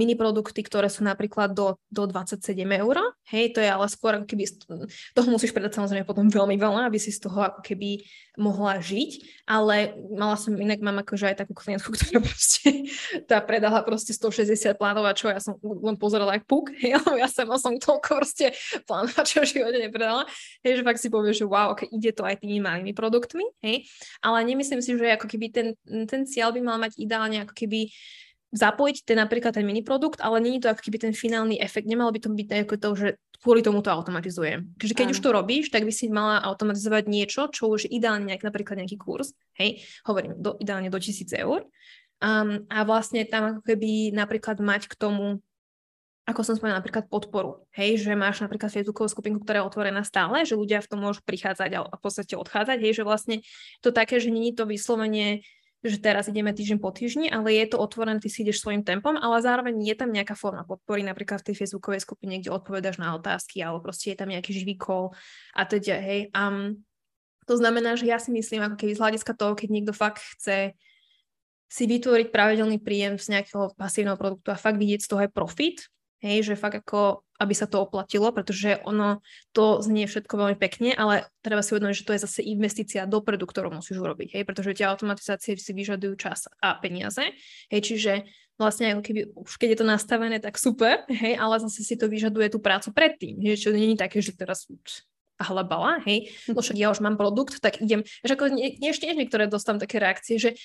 [0.65, 2.97] ktoré sú napríklad do, do 27 eur.
[3.29, 4.43] Hej, to je ale skôr ako keby,
[5.13, 8.01] toho musíš predať samozrejme potom veľmi veľa, aby si z toho ako keby
[8.39, 12.89] mohla žiť, ale mala som, inak mám akože aj takú klientku, ktorá proste
[13.27, 17.21] tá predala proste 160 plánov a čo ja som len pozerala jak puk, hej, ale
[17.21, 18.55] ja sama som toľko proste
[18.87, 20.25] plánov, čo v živote nepredala,
[20.63, 23.85] hej, že fakt si povie, že wow, ok, ide to aj tými malými produktmi, hej,
[24.23, 25.67] ale nemyslím si, že ako keby ten,
[26.07, 27.91] ten cieľ by mal mať ideálne ako keby
[28.49, 31.85] zapojiť ten napríklad ten mini produkt, ale není to ako keby ten finálny efekt.
[31.85, 33.07] Nemalo by to byť ako to, že
[33.39, 34.73] kvôli tomu to automatizujem.
[34.75, 35.13] Takže keď Aj.
[35.15, 38.99] už to robíš, tak by si mala automatizovať niečo, čo už ideálne nejak, napríklad nejaký
[38.99, 41.63] kurz, hej, hovorím, do, ideálne do 1000 eur.
[42.19, 45.39] Um, a vlastne tam ako keby napríklad mať k tomu
[46.29, 47.65] ako som spomínala, napríklad podporu.
[47.73, 51.25] Hej, že máš napríklad Facebookovú skupinku, ktorá je otvorená stále, že ľudia v tom môžu
[51.25, 52.77] prichádzať a v podstate odchádzať.
[52.85, 53.35] Hej, že vlastne
[53.81, 55.41] to také, že není to vyslovene
[55.79, 59.15] že teraz ideme týždeň po týždni, ale je to otvorené, ty si ideš svojim tempom,
[59.15, 63.15] ale zároveň je tam nejaká forma podpory, napríklad v tej facebookovej skupine, kde odpovedaš na
[63.15, 65.15] otázky, alebo proste je tam nejaký živý call
[65.55, 66.27] a teda, hej.
[66.35, 66.83] Um,
[67.47, 70.75] to znamená, že ja si myslím, ako keby z hľadiska toho, keď niekto fakt chce
[71.69, 75.77] si vytvoriť pravidelný príjem z nejakého pasívneho produktu a fakt vidieť z toho aj profit,
[76.19, 79.23] hej, že fakt ako, aby sa to oplatilo, pretože ono,
[79.55, 83.47] to znie všetko veľmi pekne, ale treba si uvedomiť, že to je zase investícia dopredu,
[83.47, 87.23] ktorú musíš urobiť, hej, pretože tie automatizácie si vyžadujú čas a peniaze,
[87.71, 88.27] hej, čiže
[88.59, 92.11] vlastne ako keby, už keď je to nastavené, tak super, hej, ale zase si to
[92.11, 94.67] vyžaduje tú prácu predtým, hej, čo nie je také, že teraz
[95.39, 99.47] hlebala, hej, no však ja už mám produkt, tak idem, že ako nie, ešte niektoré
[99.47, 100.59] dostám také reakcie, že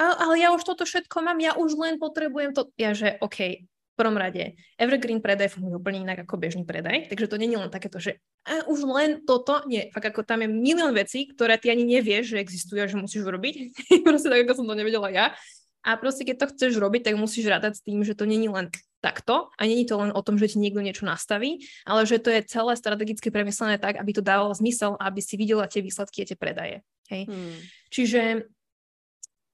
[0.00, 2.72] ale ja už toto všetko mám, ja už len potrebujem to.
[2.80, 3.68] Ja, že OK,
[3.98, 7.72] prvom rade, evergreen predaj funguje úplne inak ako bežný predaj, takže to nie je len
[7.72, 11.68] takéto, že a už len toto, nie, fakt ako tam je milión vecí, ktoré ty
[11.68, 13.54] ani nevieš, že existujú a že musíš urobiť,
[14.06, 15.34] proste tak, ako som to nevedela ja.
[15.80, 18.68] A proste, keď to chceš robiť, tak musíš rátať s tým, že to není len
[19.00, 22.28] takto a není to len o tom, že ti niekto niečo nastaví, ale že to
[22.28, 26.28] je celé strategicky premyslené tak, aby to dávalo zmysel, aby si videla tie výsledky a
[26.28, 26.76] tie predaje.
[27.08, 27.32] Hej.
[27.32, 27.56] Hmm.
[27.88, 28.44] Čiže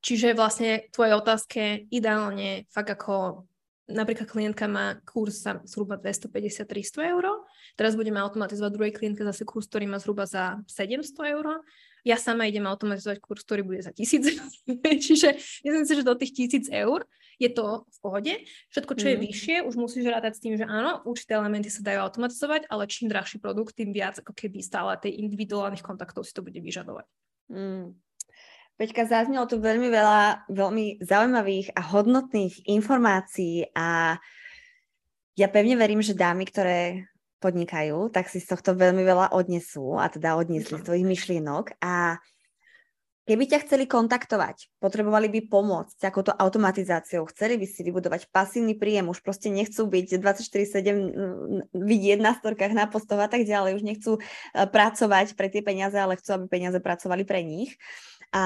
[0.07, 3.43] Čiže vlastne tvoje otázke ideálne fakt ako
[3.87, 7.25] napríklad klientka má kurz za zhruba 250-300 eur,
[7.79, 11.63] teraz budeme automatizovať druhej klientke zase kurz, ktorý má zhruba za 700 eur,
[12.07, 14.47] ja sama idem automatizovať kurz, ktorý bude za 1000 eur,
[15.07, 15.29] čiže
[15.67, 17.03] myslím si, že do tých 1000 eur
[17.37, 18.33] je to v pohode.
[18.73, 19.11] Všetko, čo mm.
[19.11, 19.25] je mhm.
[19.29, 23.13] vyššie, už musíš rátať s tým, že áno, určité elementy sa dajú automatizovať, ale čím
[23.13, 27.05] drahší produkt, tým viac ako keby stále tej individuálnych kontaktov si to bude vyžadovať.
[27.53, 27.93] Mm.
[28.77, 34.21] Peťka, zaznelo tu veľmi veľa veľmi zaujímavých a hodnotných informácií a
[35.33, 37.09] ja pevne verím, že dámy, ktoré
[37.41, 42.21] podnikajú, tak si z tohto veľmi veľa odnesú a teda odniesli z tvojich myšlienok a
[43.27, 49.11] Keby ťa chceli kontaktovať, potrebovali by pomôcť takouto automatizáciou, chceli by si vybudovať pasívny príjem,
[49.11, 54.13] už proste nechcú byť 24-7 vidieť na storkách, na postoch a tak ďalej, už nechcú
[54.15, 54.21] e,
[54.55, 57.75] pracovať pre tie peniaze, ale chcú, aby peniaze pracovali pre nich.
[58.37, 58.43] A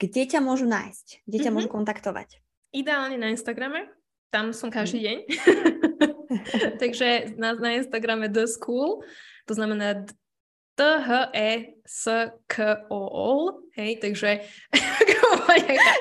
[0.00, 1.28] kde ťa môžu nájsť?
[1.28, 1.52] Kde ťa mm-hmm.
[1.52, 2.40] môžu kontaktovať?
[2.72, 3.92] Ideálne na Instagrame,
[4.32, 5.04] tam som každý mhm.
[5.04, 5.18] deň.
[6.82, 9.04] Takže na, na Instagrame The School,
[9.44, 10.08] to znamená
[11.88, 13.40] T-H-E-S-K-O-L,
[13.80, 14.44] hej, takže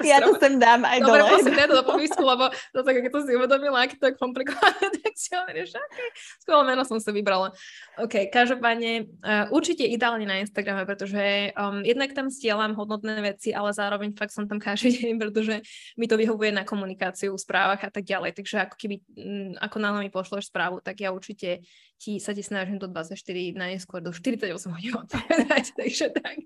[0.04, 1.40] ja to sem dám aj Dobre, dole.
[1.48, 4.84] Dobre, to do popisku, lebo to tak, keď to si uvedomila, aký to je komplikované,
[5.04, 6.10] tak si hovoríš, okay,
[6.44, 7.56] skvelé meno som si vybrala.
[8.04, 13.72] OK, každopádne uh, určite ideálne na Instagrame, pretože um, jednak tam stielam hodnotné veci, ale
[13.72, 15.64] zároveň fakt som tam každý deň, pretože
[15.96, 18.36] mi to vyhovuje na komunikáciu, v správach a tak ďalej.
[18.36, 21.64] Takže ako keby, um, ako náhle mi pošleš správu, tak ja určite
[21.98, 23.18] ti sa ti snažím do 24,
[23.58, 26.42] najskôr do 48 hodín odpovedať, takže tak.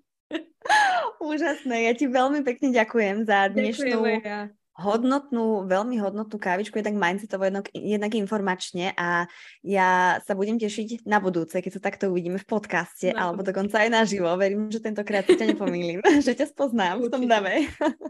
[1.21, 4.47] Úžasné, ja ti veľmi pekne ďakujem za dnešnú ja.
[4.77, 9.29] hodnotnú, veľmi hodnotnú kávičku, jednak mindsetovo, jednak, jednak informačne a
[9.61, 13.19] ja sa budem tešiť na budúce, keď sa takto uvidíme v podcaste, no.
[13.19, 14.31] alebo dokonca aj naživo.
[14.37, 17.09] Verím, že tentokrát si ťa nepomýlim, že ťa spoznám Určite.
[17.09, 17.53] v tom dame.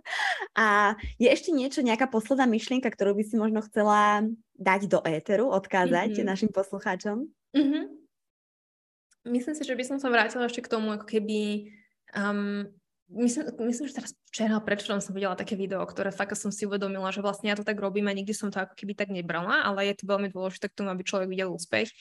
[0.64, 4.24] a je ešte niečo, nejaká posledná myšlienka, ktorú by si možno chcela
[4.56, 6.30] dať do éteru, odkázať mm-hmm.
[6.30, 7.28] našim poslucháčom?
[7.52, 8.01] Mm-hmm.
[9.22, 11.70] Myslím si, že by som sa vrátila ešte k tomu, ako keby
[12.12, 12.68] Um,
[13.08, 17.12] myslím, myslím, že teraz včera, predvčerom som videla také video, ktoré fakt som si uvedomila,
[17.12, 19.88] že vlastne ja to tak robím a nikdy som to ako keby tak nebrala, ale
[19.88, 21.92] je to veľmi dôležité k tomu, aby človek videl úspech.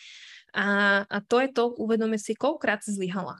[0.51, 0.67] A,
[1.07, 3.39] a to je to, uvedomiť si, koľkokrát si zlyhala.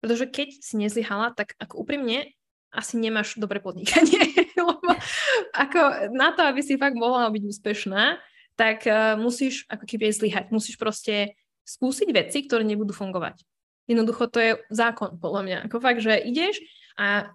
[0.00, 2.32] Pretože keď si nezlyhala, tak ako úprimne
[2.72, 4.16] asi nemáš dobre podnikanie.
[4.56, 4.96] Lebo
[5.52, 8.16] ako na to, aby si fakt mohla byť úspešná,
[8.56, 10.48] tak uh, musíš ako keby zlyhať.
[10.48, 11.36] Musíš proste
[11.72, 13.40] skúsiť veci, ktoré nebudú fungovať.
[13.88, 15.58] Jednoducho to je zákon, podľa mňa.
[15.66, 16.60] Ako fakt, že ideš
[16.94, 17.32] a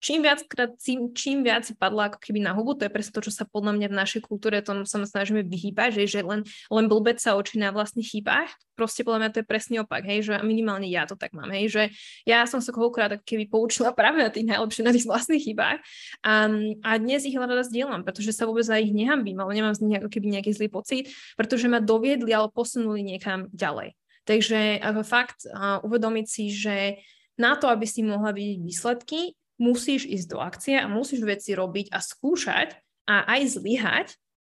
[0.00, 0.40] čím viac,
[0.80, 3.44] čím, čím viac si padla ako keby na hubu, to je presne to, čo sa
[3.44, 6.42] podľa mňa v našej kultúre tomu sa snažíme vyhýbať, že, že len,
[6.72, 8.48] len blbec sa očí na vlastných chybách.
[8.74, 11.68] Proste podľa mňa to je presný opak, hej, že minimálne ja to tak mám, hej,
[11.68, 11.82] že
[12.24, 15.78] ja som sa koľkokrát keby poučila práve na tých najlepších, na tých vlastných chybách
[16.24, 16.34] a,
[16.80, 20.00] a dnes ich rada zdieľam, pretože sa vôbec za ich nehambím, ale nemám z nich
[20.00, 23.92] ako keby nejaký zlý pocit, pretože ma doviedli alebo posunuli niekam ďalej.
[24.24, 27.00] Takže ako fakt uh, uvedomiť si, že
[27.40, 31.92] na to, aby si mohla vidieť výsledky, musíš ísť do akcie a musíš veci robiť
[31.92, 34.08] a skúšať a aj zlyhať,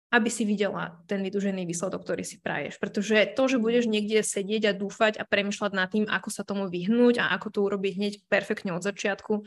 [0.09, 2.81] aby si videla ten vydužený výsledok, ktorý si praješ.
[2.81, 6.65] Pretože to, že budeš niekde sedieť a dúfať a premyšľať nad tým, ako sa tomu
[6.65, 9.45] vyhnúť a ako to urobiť hneď perfektne od začiatku,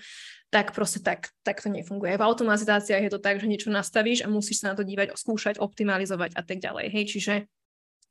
[0.55, 2.15] tak proste tak, tak to nefunguje.
[2.15, 5.59] V automatizáciách je to tak, že niečo nastavíš a musíš sa na to dívať, skúšať,
[5.59, 6.95] optimalizovať a tak ďalej.
[6.95, 7.35] Hej, čiže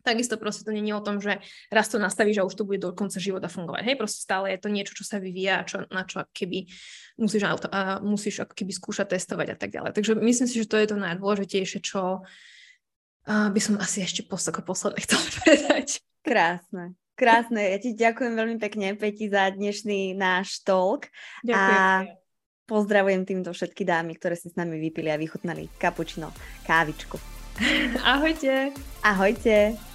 [0.01, 1.39] Takisto proste to není o tom, že
[1.69, 3.81] raz to nastavíš a už to bude do konca života fungovať.
[3.85, 6.67] Hej, proste stále je to niečo, čo sa vyvíja a čo, na čo keby
[7.21, 9.91] musíš, auto, a musíš ako keby skúšať testovať a tak ďalej.
[9.95, 12.25] Takže myslím si, že to je to najdôležitejšie, čo
[13.29, 15.87] by som asi ešte pos- ako posledné chcela povedať.
[16.25, 16.97] Krásne.
[17.13, 21.05] Krásne, ja ti ďakujem veľmi pekne, Peti, za dnešný náš talk.
[21.45, 22.09] Ďakujem.
[22.09, 22.21] A
[22.71, 26.31] Pozdravujem týmto všetky dámy, ktoré si s nami vypili a vychutnali kapučino,
[26.63, 27.19] kávičku.
[28.15, 28.71] Ahojte.
[29.03, 29.90] Ahojte.